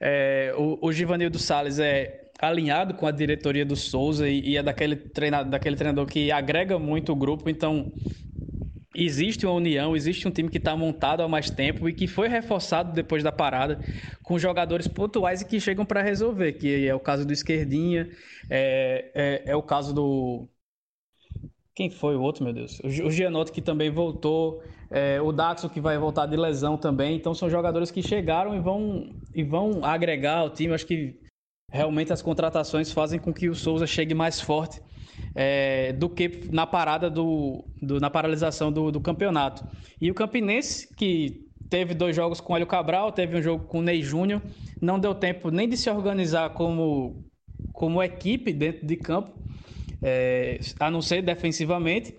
[0.01, 4.63] É, o, o Givanildo Salles é alinhado com a diretoria do Souza e, e é
[4.63, 7.93] daquele, treina, daquele treinador que agrega muito o grupo, então
[9.05, 12.29] existe uma união, existe um time que está montado há mais tempo e que foi
[12.29, 13.79] reforçado depois da parada
[14.23, 18.11] com jogadores pontuais e que chegam para resolver, que é o caso do Esquerdinha,
[18.51, 20.49] é, é, é, o caso do...
[21.75, 22.81] Quem foi o outro, meu Deus?
[22.81, 27.33] O Gianotto que também voltou, é, o Daxo que vai voltar de lesão também, então
[27.33, 31.15] são jogadores que chegaram e vão, e vão agregar ao time, acho que
[31.71, 34.81] realmente as contratações fazem com que o Souza chegue mais forte
[35.41, 39.65] é, do que na parada do, do na paralisação do, do, campeonato.
[40.01, 43.79] E o Campinense, que teve dois jogos com o Hélio Cabral, teve um jogo com
[43.79, 44.43] o Ney Júnior,
[44.83, 47.25] não deu tempo nem de se organizar como,
[47.73, 49.31] como equipe dentro de campo,
[50.03, 52.13] é, a não ser defensivamente.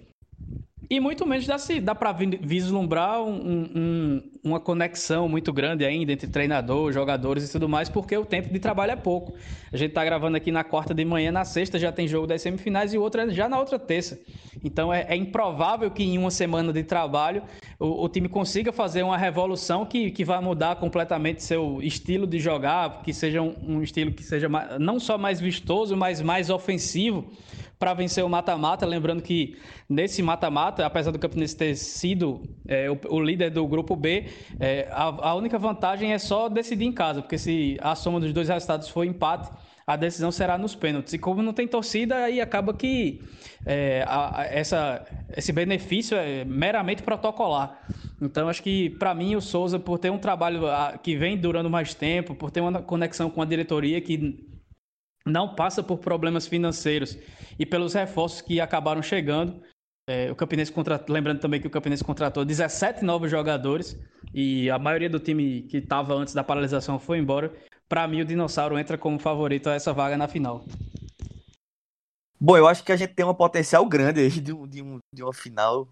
[0.91, 6.27] E muito menos dá, dá para vislumbrar um, um, uma conexão muito grande ainda entre
[6.27, 9.35] treinador, jogadores e tudo mais, porque o tempo de trabalho é pouco.
[9.71, 12.41] A gente está gravando aqui na quarta de manhã, na sexta já tem jogo das
[12.41, 14.19] semifinais e outra já na outra terça.
[14.63, 17.43] Então é, é improvável que em uma semana de trabalho
[17.79, 22.39] o, o, time consiga fazer uma revolução que, que vai mudar completamente seu estilo de
[22.39, 26.49] jogar, que seja um, um estilo que seja mais, não só mais vistoso, mas mais
[26.49, 27.31] ofensivo
[27.79, 28.85] para vencer o mata-mata.
[28.85, 29.57] Lembrando que
[29.87, 34.25] nesse mata-mata, apesar do Campinense ter sido é, o, o, líder do grupo B,
[34.59, 38.33] é, a, a, única vantagem é só decidir em casa, porque se a soma dos
[38.33, 39.49] dois resultados for empate,
[39.87, 41.13] a decisão será nos pênaltis.
[41.13, 43.21] E como não tem torcida, aí acaba que
[43.65, 45.03] é, a, a, essa,
[45.35, 47.81] esse benefício é meramente protocolar.
[48.21, 50.63] Então, acho que para mim o Souza, por ter um trabalho
[51.01, 54.48] que vem durando mais tempo, por ter uma conexão com a diretoria que
[55.29, 57.17] não passa por problemas financeiros
[57.57, 59.61] e pelos reforços que acabaram chegando.
[60.09, 63.97] É, o Campinense contratou, lembrando também que o Campinense contratou 17 novos jogadores
[64.33, 67.53] e a maioria do time que estava antes da paralisação foi embora.
[67.87, 70.65] Para mim, o Dinossauro entra como favorito a essa vaga na final.
[72.39, 74.99] Bom, eu acho que a gente tem um potencial grande aí de, um, de, um,
[75.13, 75.87] de uma final,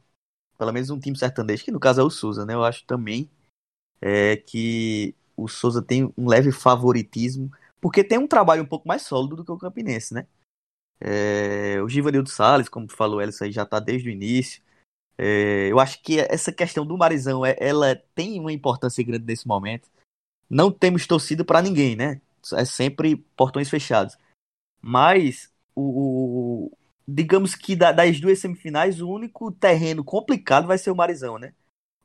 [0.57, 2.53] pelo menos um time sertanejo, que no caso é o Souza, né?
[2.53, 3.29] Eu acho também
[4.01, 9.03] é, que o Souza tem um leve favoritismo porque tem um trabalho um pouco mais
[9.03, 10.27] sólido do que o Campinense, né?
[10.99, 14.61] É, o Givanildo Salles, como falou Elissa, aí já está desde o início.
[15.17, 19.47] É, eu acho que essa questão do Marizão, é, ela tem uma importância grande nesse
[19.47, 19.89] momento.
[20.49, 22.21] Não temos torcida para ninguém, né?
[22.53, 24.17] É sempre portões fechados.
[24.81, 30.95] Mas, o, o digamos que das duas semifinais, o único terreno complicado vai ser o
[30.95, 31.53] Marizão, né?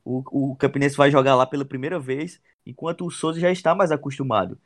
[0.03, 3.91] O, o Campinense vai jogar lá pela primeira vez, enquanto o Souza já está mais
[3.91, 4.59] acostumado.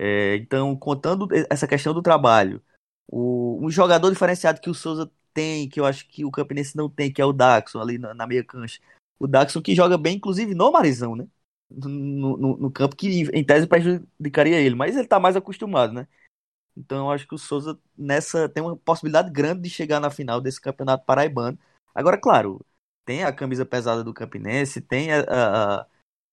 [0.00, 2.62] É, então, contando essa questão do trabalho,
[3.08, 6.88] o, um jogador diferenciado que o Souza tem, que eu acho que o Campinense não
[6.88, 8.80] tem, que é o Daxon ali na, na meia cancha.
[9.18, 11.26] O Daxon que joga bem, inclusive, no Marizão, né?
[11.68, 16.06] No, no, no campo que, em tese, prejudicaria ele, mas ele tá mais acostumado, né?
[16.76, 20.40] Então, eu acho que o Souza nessa tem uma possibilidade grande de chegar na final
[20.40, 21.58] desse campeonato paraibano.
[21.92, 22.64] Agora, claro,
[23.04, 25.86] tem a camisa pesada do Campinense, tem a, a, a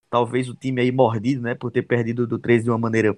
[0.08, 3.18] talvez o time aí mordido, né, por ter perdido do 13 de uma maneira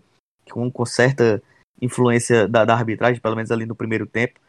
[0.52, 1.42] com, com certa
[1.82, 4.40] influência da, da, arbitragem, pelo menos ali no primeiro tempo,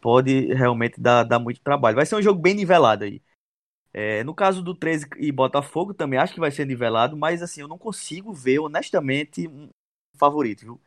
[0.00, 1.96] pode realmente dar, dar muito trabalho.
[1.96, 3.20] Vai ser um jogo bem nivelado aí.
[3.92, 7.62] É, no caso do 13 e Botafogo, também acho que vai ser nivelado, mas assim,
[7.62, 9.70] eu não consigo ver, honestamente, um
[10.16, 10.80] favorito, viu?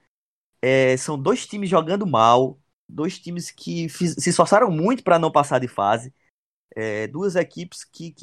[0.62, 5.32] É, são dois times jogando mal, dois times que fiz, se esforçaram muito para não
[5.32, 6.14] passar de fase,
[6.76, 8.14] é, duas equipes que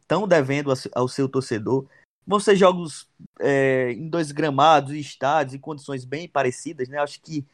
[0.00, 1.86] estão devendo ao seu torcedor
[2.30, 3.08] vão ser jogos
[3.40, 6.96] é, em dois gramados, estádios, em condições bem parecidas, né?
[6.98, 7.44] Acho que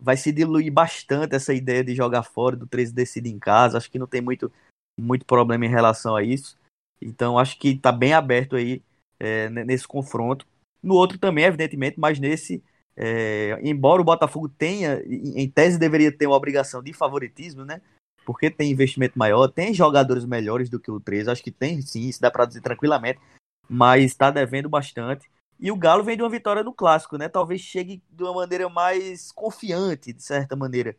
[0.00, 3.76] vai se diluir bastante essa ideia de jogar fora, do 13 decide em casa.
[3.76, 4.50] Acho que não tem muito,
[4.98, 6.56] muito problema em relação a isso.
[6.98, 8.82] Então acho que está bem aberto aí
[9.20, 10.46] é, nesse confronto.
[10.82, 12.64] No outro também, evidentemente, mas nesse,
[12.96, 17.82] é, embora o Botafogo tenha, em tese deveria ter uma obrigação de favoritismo, né?
[18.24, 22.08] Porque tem investimento maior, tem jogadores melhores do que o 13, acho que tem sim,
[22.08, 23.20] isso dá para dizer tranquilamente
[23.68, 25.30] mas está devendo bastante.
[25.58, 27.28] E o Galo vem de uma vitória no clássico, né?
[27.28, 30.96] Talvez chegue de uma maneira mais confiante, de certa maneira,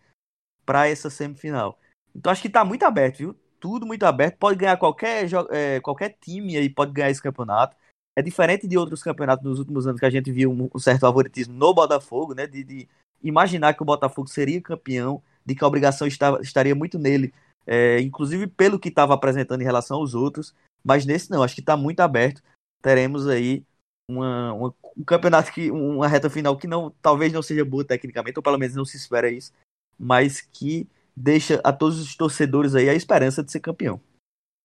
[0.66, 1.78] para essa semifinal.
[2.16, 3.36] Então acho que está muito aberto, viu?
[3.59, 4.38] Tudo muito aberto.
[4.38, 7.76] Pode ganhar qualquer, é, qualquer time aí, pode ganhar esse campeonato.
[8.16, 11.53] É diferente de outros campeonatos nos últimos anos que a gente viu um, certo favoritismo
[11.53, 12.47] no Botafogo, né?
[12.47, 12.88] De, de,
[13.22, 17.34] imaginar que o Botafogo seria campeão, de que a obrigação estaria muito nele,
[17.66, 20.53] é, inclusive pelo que estava apresentando em relação aos outros.
[20.84, 22.41] Mas nesse não, acho que está muito aberto
[22.84, 23.63] teremos aí
[24.07, 28.38] uma, uma, um campeonato que uma reta final que não talvez não seja boa tecnicamente,
[28.38, 29.51] ou pelo menos não se espera isso,
[29.97, 33.99] mas que deixa a todos os torcedores aí a esperança de ser campeão.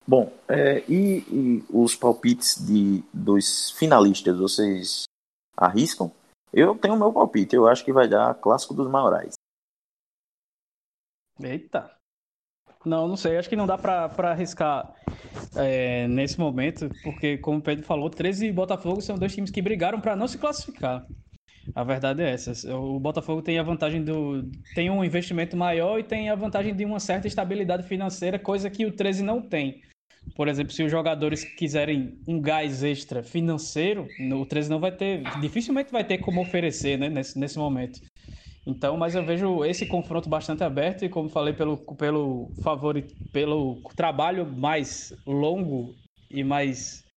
[0.06, 5.04] Bom, é, e, e, os palpites de dos finalistas, vocês
[5.56, 6.10] arriscam?
[6.52, 9.34] Eu tenho o meu palpite, eu acho que vai dar clássico dos Maiorais.
[11.38, 11.97] Eita.
[12.89, 14.93] Não, não sei, acho que não dá para arriscar
[15.57, 19.62] é, nesse momento, porque, como o Pedro falou, 13 e Botafogo são dois times que
[19.62, 21.05] brigaram para não se classificar.
[21.74, 22.76] A verdade é essa.
[22.76, 24.43] O Botafogo tem a vantagem do.
[24.74, 28.84] tem um investimento maior e tem a vantagem de uma certa estabilidade financeira, coisa que
[28.86, 29.80] o 13 não tem.
[30.34, 35.22] Por exemplo, se os jogadores quiserem um gás extra financeiro, o 13 não vai ter.
[35.41, 38.01] dificilmente vai ter como oferecer né, nesse, nesse momento.
[38.68, 43.02] Então, mas eu vejo esse confronto bastante aberto e, como falei, pelo, pelo, favor,
[43.32, 45.98] pelo trabalho mais longo
[46.30, 47.08] e mais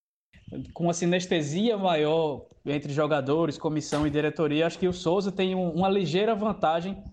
[0.74, 5.72] com uma sinestesia maior entre jogadores, comissão e diretoria, acho que o Souza tem um,
[5.72, 7.04] uma ligeira vantagem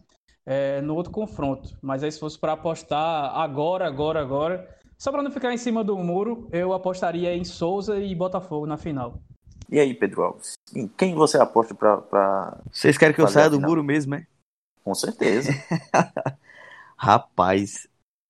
[0.46, 1.76] é, no outro confronto.
[1.82, 5.82] Mas aí, se fosse para apostar agora, agora, agora, Só para não ficar em cima
[5.82, 9.20] do muro, eu apostaria em Souza e Botafogo na final.
[9.70, 10.54] E aí, Pedro Alves?
[10.74, 11.98] Em quem você aposta para.
[11.98, 12.58] Pra...
[12.72, 14.26] Vocês querem que eu saia do muro mesmo, é?
[14.82, 15.50] Com certeza.
[16.96, 17.86] Rapaz,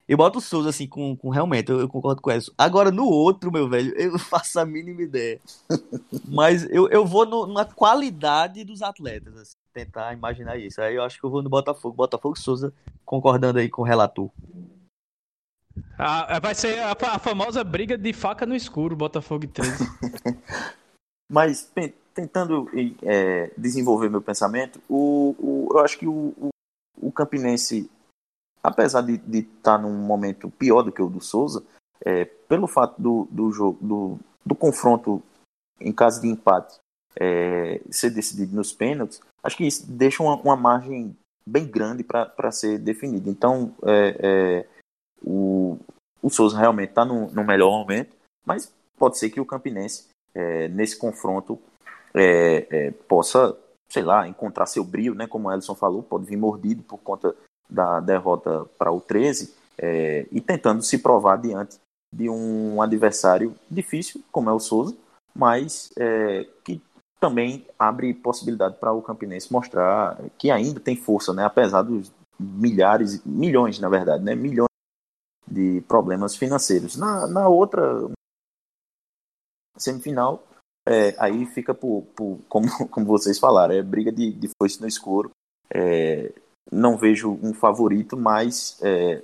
[0.09, 2.53] eu boto o Souza assim com, com realmente, eu, eu, concordo com isso.
[2.57, 5.39] Agora no outro, meu velho, eu não faço a mínima ideia.
[6.26, 10.80] Mas eu, eu vou no, na qualidade dos atletas, assim, tentar imaginar isso.
[10.80, 12.72] Aí eu acho que eu vou no Botafogo, Botafogo e Souza,
[13.05, 14.30] concordando aí com o relator.
[15.99, 19.84] Ah, vai ser a, a, famosa briga de faca no escuro, Botafogo e 13.
[21.31, 21.70] Mas
[22.14, 22.68] tentando
[23.03, 26.49] é, desenvolver meu pensamento, o, o, eu acho que o, o,
[27.01, 27.91] o Campinense
[28.62, 31.64] apesar de estar tá num momento pior do que o do Souza,
[32.05, 35.22] é, pelo fato do, do jogo, do, do confronto
[35.81, 36.79] em caso de empate
[37.18, 41.16] é, ser decidido nos pênaltis, acho que isso deixa uma, uma margem
[41.47, 43.31] bem grande para ser definido.
[43.31, 44.68] Então, é, é,
[45.22, 45.79] o,
[46.22, 48.14] o Souza realmente está no, no, melhor momento,
[48.45, 50.09] mas pode ser que o Campinense,
[50.39, 51.59] é, nesse confronto,
[52.14, 53.57] é, é, possa,
[53.89, 55.26] sei lá, encontrar seu brilho, né?
[55.26, 57.34] Como o Ellison falou, pode vir mordido por conta
[57.68, 61.78] da derrota para o 13 é, e tentando se provar diante
[62.14, 64.97] de um adversário difícil, como é o Souza,
[65.34, 66.80] mas é, que
[67.20, 71.45] também abre possibilidade para o Campinense mostrar que ainda tem força, né?
[71.45, 74.36] apesar dos milhares, milhões, na verdade, né?
[74.36, 74.68] milhões
[75.47, 76.97] de problemas financeiros.
[76.97, 78.09] Na, na outra
[79.79, 80.45] semifinal,
[80.89, 84.89] é, aí fica por, por, como, como vocês falaram, é briga de, de foice no
[84.89, 85.31] escuro.
[85.70, 86.33] É,
[86.72, 89.22] não vejo um favorito, mas é,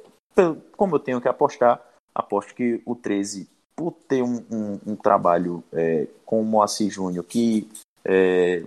[0.77, 1.83] como eu tenho que apostar,
[2.15, 7.25] aposto que o 13, por ter um, um, um trabalho é, com o Moacir Júnior,
[7.25, 7.69] que
[8.05, 8.65] é,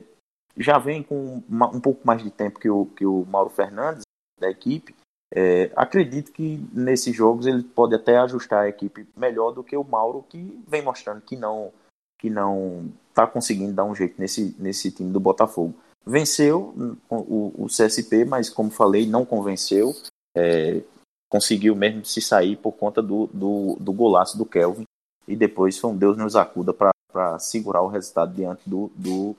[0.57, 4.03] já vem com uma, um pouco mais de tempo que o, que o Mauro Fernandes,
[4.39, 4.95] da equipe,
[5.33, 9.83] é, acredito que nesses jogos ele pode até ajustar a equipe melhor do que o
[9.83, 11.71] Mauro, que vem mostrando que não
[12.19, 15.75] que não está conseguindo dar um jeito nesse, nesse time do Botafogo.
[16.03, 16.73] Venceu
[17.09, 19.93] o, o CSP, mas como falei, não convenceu.
[20.35, 20.81] É,
[21.29, 24.85] conseguiu mesmo se sair por conta do, do, do golaço do Kelvin.
[25.27, 29.35] E depois foi um Deus nos acuda para segurar o resultado diante do, do,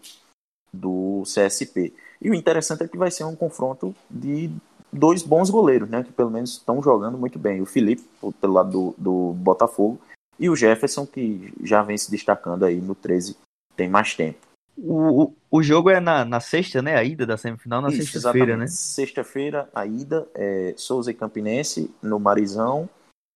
[0.73, 1.93] do CSP.
[2.21, 4.51] E o interessante é que vai ser um confronto de
[4.93, 6.03] dois bons goleiros, né?
[6.03, 7.61] Que pelo menos estão jogando muito bem.
[7.61, 8.05] O Felipe,
[8.41, 9.99] pelo lado do, do Botafogo,
[10.39, 13.37] e o Jefferson, que já vem se destacando aí no 13,
[13.77, 14.39] tem mais tempo.
[14.77, 16.97] O, o jogo é na, na sexta, né?
[16.97, 18.67] A ida da semifinal na sexta-feira, né?
[18.69, 22.89] Sexta-feira, a ida é Souza e Campinense no Marizão,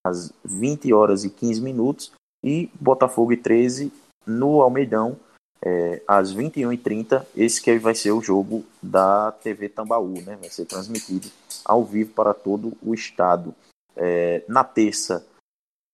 [0.07, 2.13] às 20 horas e 15 minutos,
[2.45, 3.93] e Botafogo e 13
[4.25, 5.17] no Almeidão,
[5.65, 7.25] é, às 21h30.
[7.37, 10.37] Esse que vai ser o jogo da TV Tambaú, né?
[10.41, 11.29] Vai ser transmitido
[11.65, 13.55] ao vivo para todo o estado.
[13.95, 15.25] É, na terça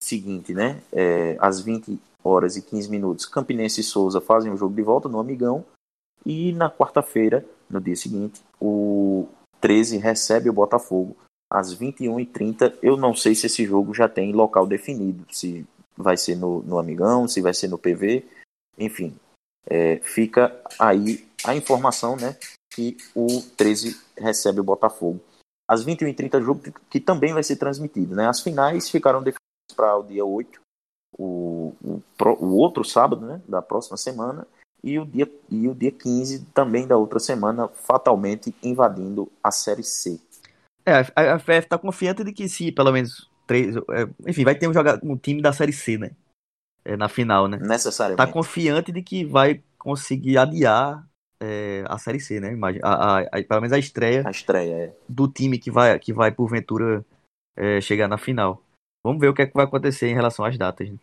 [0.02, 0.80] seguinte, né?
[0.92, 5.08] É, às 20 horas e 15 minutos, Campinense e Souza fazem o jogo de volta
[5.08, 5.64] no Amigão.
[6.24, 9.28] E na quarta-feira, no dia seguinte, o
[9.60, 11.16] 13 recebe o Botafogo
[11.50, 12.74] às 21h30.
[12.82, 15.66] Eu não sei se esse jogo já tem local definido, se
[15.96, 18.24] vai ser no, no Amigão, se vai ser no PV.
[18.78, 19.14] Enfim,
[19.68, 22.36] é, fica aí a informação né,
[22.72, 25.20] que o 13 recebe o Botafogo.
[25.68, 28.14] Às 21h30, jogo que também vai ser transmitido.
[28.14, 28.26] Né?
[28.26, 30.60] As finais ficaram definidas para o dia 8
[31.16, 32.02] o, o,
[32.38, 34.46] o outro sábado né, da próxima semana
[34.82, 39.82] e o, dia, e o dia 15 também da outra semana, fatalmente invadindo a Série
[39.82, 40.20] C.
[40.86, 43.76] É, a, FF está confiante de que se pelo menos três.
[43.76, 46.12] É, enfim, vai ter um, jogador, um time da Série C, né?
[46.88, 47.58] É, na final, né?
[47.58, 48.22] Necessariamente.
[48.22, 51.06] Está confiante de que vai conseguir adiar
[51.38, 52.50] é, a Série C, né?
[52.50, 54.94] Imagina, a, a, a, pelo menos a estreia, a estreia é.
[55.06, 57.04] do time que vai, que vai porventura,
[57.54, 58.62] é, chegar na final.
[59.04, 60.88] Vamos ver o que, é que vai acontecer em relação às datas.
[60.88, 60.96] Né?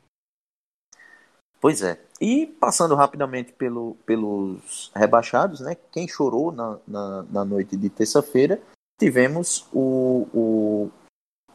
[1.61, 1.99] Pois é.
[2.19, 5.75] E passando rapidamente pelo, pelos rebaixados, né?
[5.91, 8.59] Quem chorou na, na, na noite de terça-feira,
[8.99, 10.91] tivemos o, o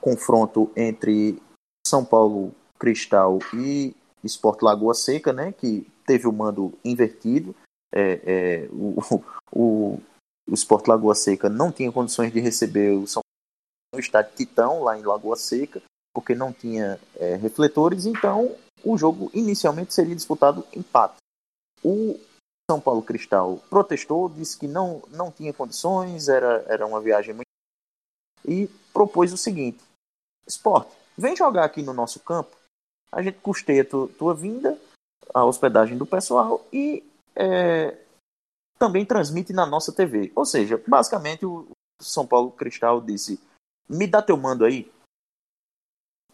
[0.00, 1.42] confronto entre
[1.84, 3.96] São Paulo Cristal e
[4.26, 5.52] Sport Lagoa Seca, né?
[5.52, 7.54] Que teve o mando invertido.
[7.92, 8.96] É, é, o,
[9.52, 10.00] o,
[10.48, 14.82] o Sport Lagoa Seca não tinha condições de receber o São Paulo no estádio Titão,
[14.82, 15.82] lá em Lagoa Seca,
[16.14, 21.16] porque não tinha é, refletores, então o jogo inicialmente seria disputado empate.
[21.82, 22.18] O
[22.70, 27.46] São Paulo Cristal protestou, disse que não, não tinha condições, era, era uma viagem muito.
[28.44, 29.82] e propôs o seguinte:
[30.46, 32.56] Esporte, vem jogar aqui no nosso campo,
[33.12, 34.78] a gente custeia tu, tua vinda,
[35.34, 37.04] a hospedagem do pessoal e
[37.36, 37.96] é,
[38.78, 40.32] também transmite na nossa TV.
[40.34, 41.68] Ou seja, basicamente o
[42.00, 43.40] São Paulo Cristal disse:
[43.88, 44.90] me dá teu mando aí,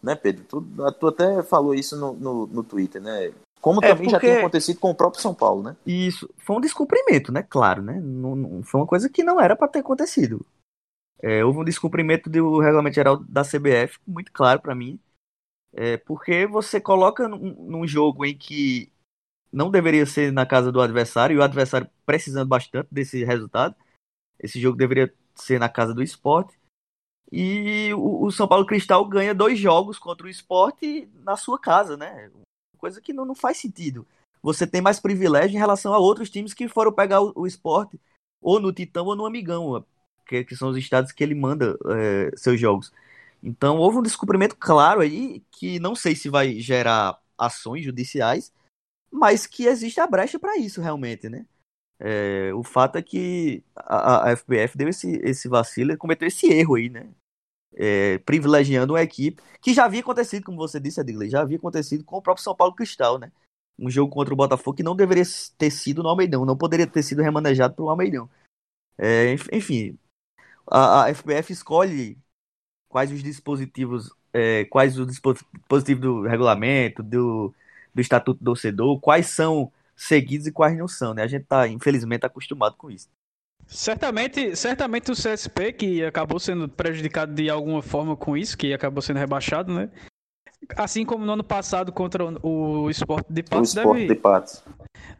[0.01, 0.43] né, Pedro?
[0.45, 0.61] Tu,
[0.99, 3.33] tu até falou isso no, no, no Twitter, né?
[3.59, 5.75] Como É, também já porque- tinha acontecido com o próprio São Paulo, né?
[5.85, 7.43] Isso foi um descumprimento, né?
[7.43, 7.99] Claro, né?
[7.99, 10.45] Não, não- foi uma coisa que não era para ter acontecido.
[11.19, 14.99] É, houve um descumprimento do regulamento geral da CBF, muito claro para mim.
[15.73, 18.91] É, porque você coloca num, num jogo em que
[19.51, 23.75] não deveria ser na casa do adversário, e o adversário precisando bastante desse resultado.
[24.39, 26.57] Esse jogo deveria ser na casa do esporte.
[27.31, 31.97] E o, o São Paulo Cristal ganha dois jogos contra o esporte na sua casa,
[31.97, 32.31] né?
[32.77, 34.05] Coisa que não, não faz sentido
[34.41, 37.99] você tem mais privilégio em relação a outros times que foram pegar o, o esporte
[38.41, 39.85] ou no Titão ou no Amigão,
[40.25, 42.91] que, que são os estados que ele manda é, seus jogos.
[43.43, 48.51] Então houve um descumprimento claro aí que não sei se vai gerar ações judiciais,
[49.11, 51.45] mas que existe a brecha para isso realmente, né?
[51.99, 56.75] É, o fato é que a, a FBF deu esse, esse vacilo cometeu esse erro
[56.75, 57.09] aí, né?
[57.75, 62.03] É, privilegiando uma equipe que já havia acontecido, como você disse, Edgley, já havia acontecido
[62.03, 63.31] com o próprio São Paulo Cristal, né?
[63.79, 65.23] um jogo contra o Botafogo que não deveria
[65.57, 68.29] ter sido no Almeidão, não poderia ter sido remanejado pelo Almeidão.
[68.97, 69.97] É, enf- enfim,
[70.67, 72.17] a, a FBF escolhe
[72.89, 77.53] quais os dispositivos, é, quais os dispo- dispositivos do regulamento, do,
[77.93, 81.23] do estatuto do torcedor, quais são seguidos e quais não são, né?
[81.23, 83.07] A gente tá, infelizmente, acostumado com isso.
[83.65, 89.01] Certamente, certamente o CSP, que acabou sendo prejudicado de alguma forma com isso, que acabou
[89.01, 89.89] sendo rebaixado, né?
[90.75, 94.63] Assim como no ano passado contra o, Sport de O Patos, esporte deve de Patos.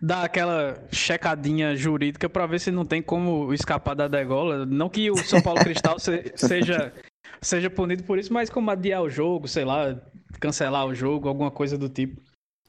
[0.01, 4.65] dar aquela checadinha jurídica pra ver se não tem como escapar da degola.
[4.65, 6.93] Não que o São Paulo Cristal se- seja,
[7.41, 9.99] seja punido por isso, mas como adiar o jogo, sei lá,
[10.39, 12.21] cancelar o jogo, alguma coisa do tipo.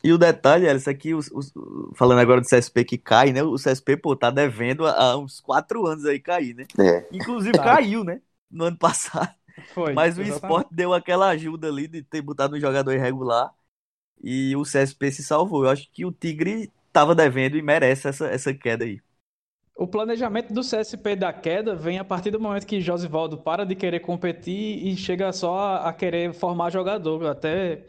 [0.03, 1.53] E o detalhe, Alisson, é que os- os-
[1.97, 3.43] falando agora do CSP que cai, né?
[3.43, 6.67] O CSP, pô, tá devendo há uns quatro anos aí cair, né?
[6.79, 7.05] É.
[7.13, 7.65] Inclusive Tá.
[7.65, 8.21] caiu, né?
[8.51, 9.35] No ano passado.
[9.75, 9.93] Foi.
[9.93, 13.53] Mas o esporte deu aquela ajuda ali de ter botado um jogador irregular
[14.23, 15.65] e o CSP se salvou.
[15.65, 19.01] Eu acho que o Tigre tava devendo e merece essa, essa queda aí.
[19.79, 23.77] O planejamento do CSP da queda vem a partir do momento que Josivaldo para de
[23.77, 27.25] querer competir e chega só a, querer formar jogador.
[27.27, 27.87] Até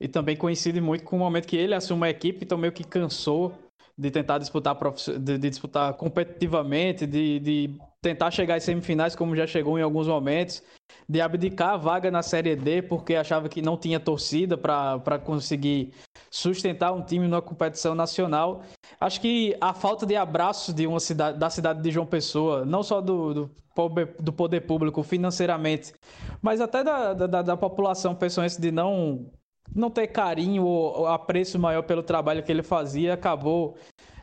[0.00, 2.82] e também coincide muito com o momento que ele assume a equipe, então meio que
[2.82, 3.56] cansou
[3.98, 4.76] de tentar disputar
[5.18, 10.06] de, de disputar competitivamente, de, de tentar chegar às semifinais como já chegou em alguns
[10.06, 10.62] momentos,
[11.08, 15.92] de abdicar a vaga na Série D porque achava que não tinha torcida para conseguir
[16.30, 18.62] sustentar um time numa competição nacional.
[19.00, 22.82] Acho que a falta de abraços de uma cidade, da cidade de João Pessoa, não
[22.82, 25.92] só do, do, poder- do poder público financeiramente,
[26.40, 29.30] mas até da, da, da população pessoense de não,
[29.74, 33.76] não ter carinho ou, apreço maior pelo trabalho que ele fazia, acabou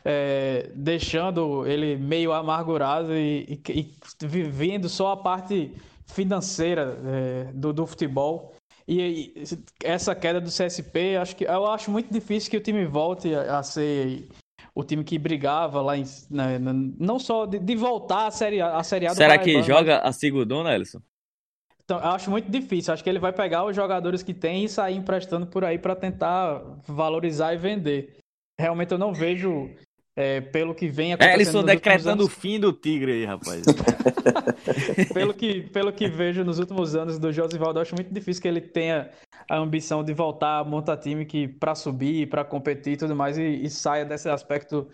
[0.04, 5.72] é, deixando ele meio amargurado e, e- e vivendo só a parte
[6.06, 8.54] financeira é, do, do futebol.
[8.86, 9.44] E, e
[9.82, 13.58] essa queda do CSP, acho que eu acho muito difícil que o time volte a,
[13.58, 14.28] a ser
[14.72, 16.58] o time que brigava lá em, né,
[16.98, 20.12] não só de, de voltar à série A, série A do Será que joga a
[20.12, 21.00] segundona, Alisson?
[21.86, 22.92] Então, eu acho muito difícil.
[22.92, 25.94] Acho que ele vai pegar os jogadores que tem e sair emprestando por aí para
[25.94, 28.16] tentar valorizar e vender.
[28.58, 29.70] Realmente eu não vejo,
[30.16, 31.34] é, pelo que vem acontecendo.
[31.36, 33.62] Alisson nos últimos decretando o anos, fim do Tigre aí, rapaz.
[35.14, 38.48] pelo, que, pelo que vejo nos últimos anos do Josivaldo, eu acho muito difícil que
[38.48, 39.08] ele tenha
[39.48, 43.38] a ambição de voltar a montar time que para subir, para competir e tudo mais,
[43.38, 44.88] e, e saia desse aspecto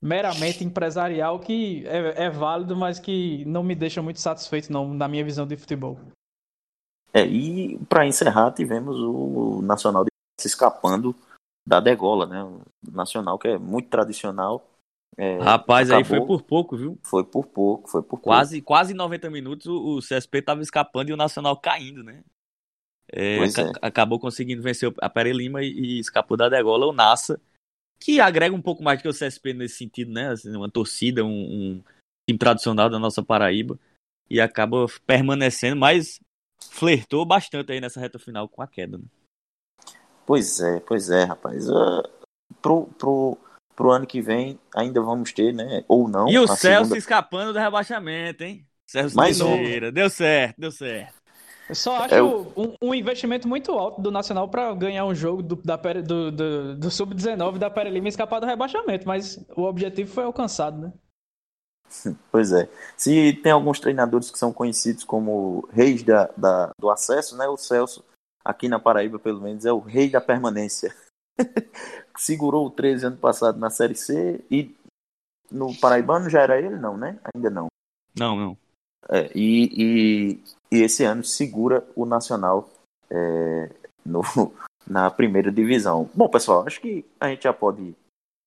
[0.00, 5.08] meramente empresarial que é, é válido, mas que não me deixa muito satisfeito, não, na
[5.08, 5.98] minha visão de futebol.
[7.16, 11.16] É, e para encerrar, tivemos o Nacional de se escapando
[11.66, 12.42] da degola, né?
[12.44, 12.60] O
[12.92, 14.70] Nacional que é muito tradicional.
[15.16, 16.98] é, Rapaz, aí foi acabou- por pouco, viu?
[17.02, 21.12] foi por pouco, foi por Quase, quase 90 minutos o, o CSP tava escapando e
[21.14, 22.22] o Nacional caindo, né?
[23.10, 23.72] É, aca- é.
[23.80, 27.40] Acabou conseguindo vencer a Pere Lima e, e escapou da degola o Nassa,
[27.98, 30.32] que agrega um pouco mais que o CSP nesse sentido, né?
[30.32, 31.30] Assim, uma torcida, um,
[31.76, 31.82] um
[32.28, 33.78] time tradicional da nossa Paraíba
[34.28, 36.20] e acaba permanecendo, mas
[36.70, 38.98] flertou bastante aí nessa reta final com a queda.
[38.98, 39.04] Né?
[40.24, 41.68] Pois é, pois é, rapaz.
[41.70, 42.02] Ah,
[42.60, 43.38] pro, pro,
[43.74, 45.84] pro ano que vem ainda vamos ter, né?
[45.88, 46.28] Ou não.
[46.28, 48.66] E o Celso segunda- escapando do rebaixamento, hein?
[48.86, 49.52] Celso Mais um.
[49.52, 49.92] Oliveira.
[49.92, 51.14] Deu certo, deu certo.
[51.68, 55.14] Eu só acho É o- um, um investimento muito alto do Nacional para ganhar um
[55.14, 59.44] jogo do, da do, do, do Sub-19 da Pere Lima e escapar do rebaixamento, mas
[59.56, 60.92] o objetivo foi alcançado, né?
[62.30, 62.68] Pois é.
[62.96, 67.46] Se tem alguns treinadores que são conhecidos como reis da, da- do acesso, né?
[67.48, 68.04] O Celso,
[68.44, 70.94] aqui na Paraíba, pelo menos, é o rei da permanência.
[72.18, 74.74] Segurou o 13 ano passado na Série C e
[75.50, 77.18] no Paraibano já era ele, não, né?
[77.34, 77.66] Ainda não.
[78.18, 78.58] Não, não.
[79.08, 82.68] É, e, e, e esse ano segura o Nacional
[83.10, 83.70] é,
[84.04, 84.22] no,
[84.86, 86.10] na primeira divisão.
[86.14, 87.94] Bom, pessoal, acho que a gente já pode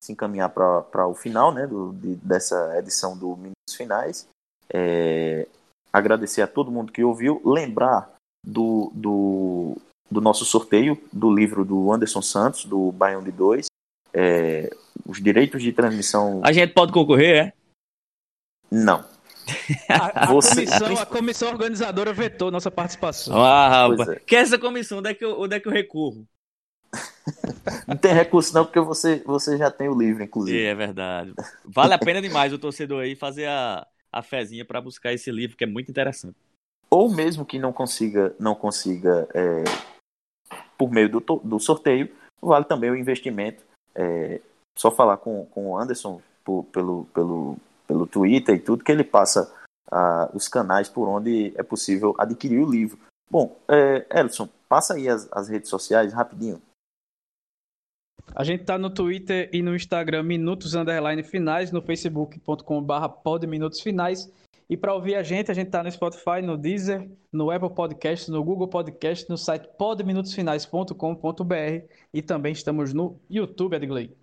[0.01, 4.27] se encaminhar para o final né, do, de, dessa edição do Minutos Finais.
[4.71, 5.47] É,
[5.91, 7.41] agradecer a todo mundo que ouviu.
[7.43, 8.11] Lembrar
[8.45, 9.77] do, do,
[10.09, 13.65] do, nosso sorteio do livro do Anderson Santos, do Baião de 2.
[14.13, 14.69] É,
[15.05, 16.41] os direitos de transmissão.
[16.43, 17.53] A gente pode concorrer, é?
[18.71, 19.03] Não.
[19.89, 20.65] A, a, Você...
[20.65, 23.35] comissão, a, comissão, organizadora vetou nossa participação.
[23.35, 24.09] Ah, rapaz.
[24.09, 24.19] É.
[24.19, 24.99] Que é essa comissão?
[24.99, 26.23] Onde é que eu, onde é que eu recorro?
[27.87, 30.59] Não tem recurso não, porque você, você já tem o livro, inclusive.
[30.59, 31.33] É, é verdade.
[31.65, 35.57] Vale a pena demais o torcedor aí fazer a, a fezinha para buscar esse livro,
[35.57, 36.35] que é muito interessante.
[36.89, 39.63] Ou mesmo que não consiga, não consiga é,
[40.77, 42.09] por meio do, do sorteio,
[42.41, 43.63] vale também o investimento.
[43.93, 44.41] É,
[44.77, 49.03] só falar com, com o Anderson por, pelo, pelo, pelo Twitter e tudo, que ele
[49.03, 49.53] passa
[50.33, 52.97] os canais por onde é possível adquirir o livro.
[53.29, 56.61] Bom, é, Elson, passa aí as, as redes sociais rapidinho.
[58.39, 63.81] A gente tá no Twitter e no Instagram Minutos Underline Finais, no facebook.com.br pod Minutos
[63.81, 64.31] Finais.
[64.69, 68.31] E para ouvir a gente, a gente tá no Spotify, no Deezer, no Apple Podcast,
[68.31, 74.15] no Google Podcast, no site podminutosfinais.com.br e também estamos no YouTube, Edgley.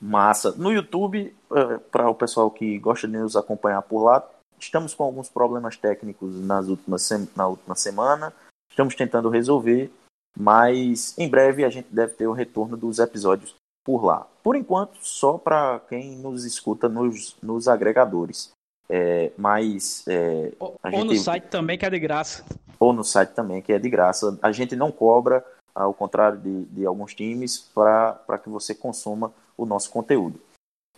[0.00, 0.52] Massa.
[0.52, 4.24] No YouTube, é, para o pessoal que gosta de nos acompanhar por lá,
[4.60, 8.32] estamos com alguns problemas técnicos nas últimas na última semana.
[8.70, 9.90] Estamos tentando resolver,
[10.36, 13.54] mas em breve a gente deve ter o retorno dos episódios
[13.84, 14.26] por lá.
[14.42, 18.50] Por enquanto, só para quem nos escuta nos, nos agregadores.
[18.88, 20.04] É, mas.
[20.06, 21.04] É, ou, gente...
[21.04, 22.44] no site também, que é de graça.
[22.78, 24.38] Ou no site também, que é de graça.
[24.42, 29.64] A gente não cobra, ao contrário de, de alguns times, para que você consuma o
[29.64, 30.40] nosso conteúdo.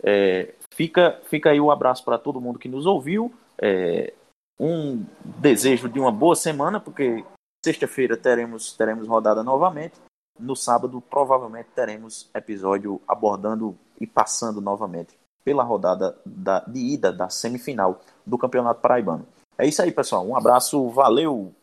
[0.03, 3.33] É, fica, fica aí o um abraço para todo mundo que nos ouviu.
[3.59, 4.13] É,
[4.59, 7.23] um desejo de uma boa semana, porque
[7.67, 9.95] sexta-feira teremos, teremos rodada novamente.
[10.39, 17.27] No sábado, provavelmente, teremos episódio abordando e passando novamente pela rodada da, de ida da
[17.27, 19.27] semifinal do Campeonato Paraibano.
[19.57, 20.25] É isso aí, pessoal.
[20.25, 21.53] Um abraço, valeu!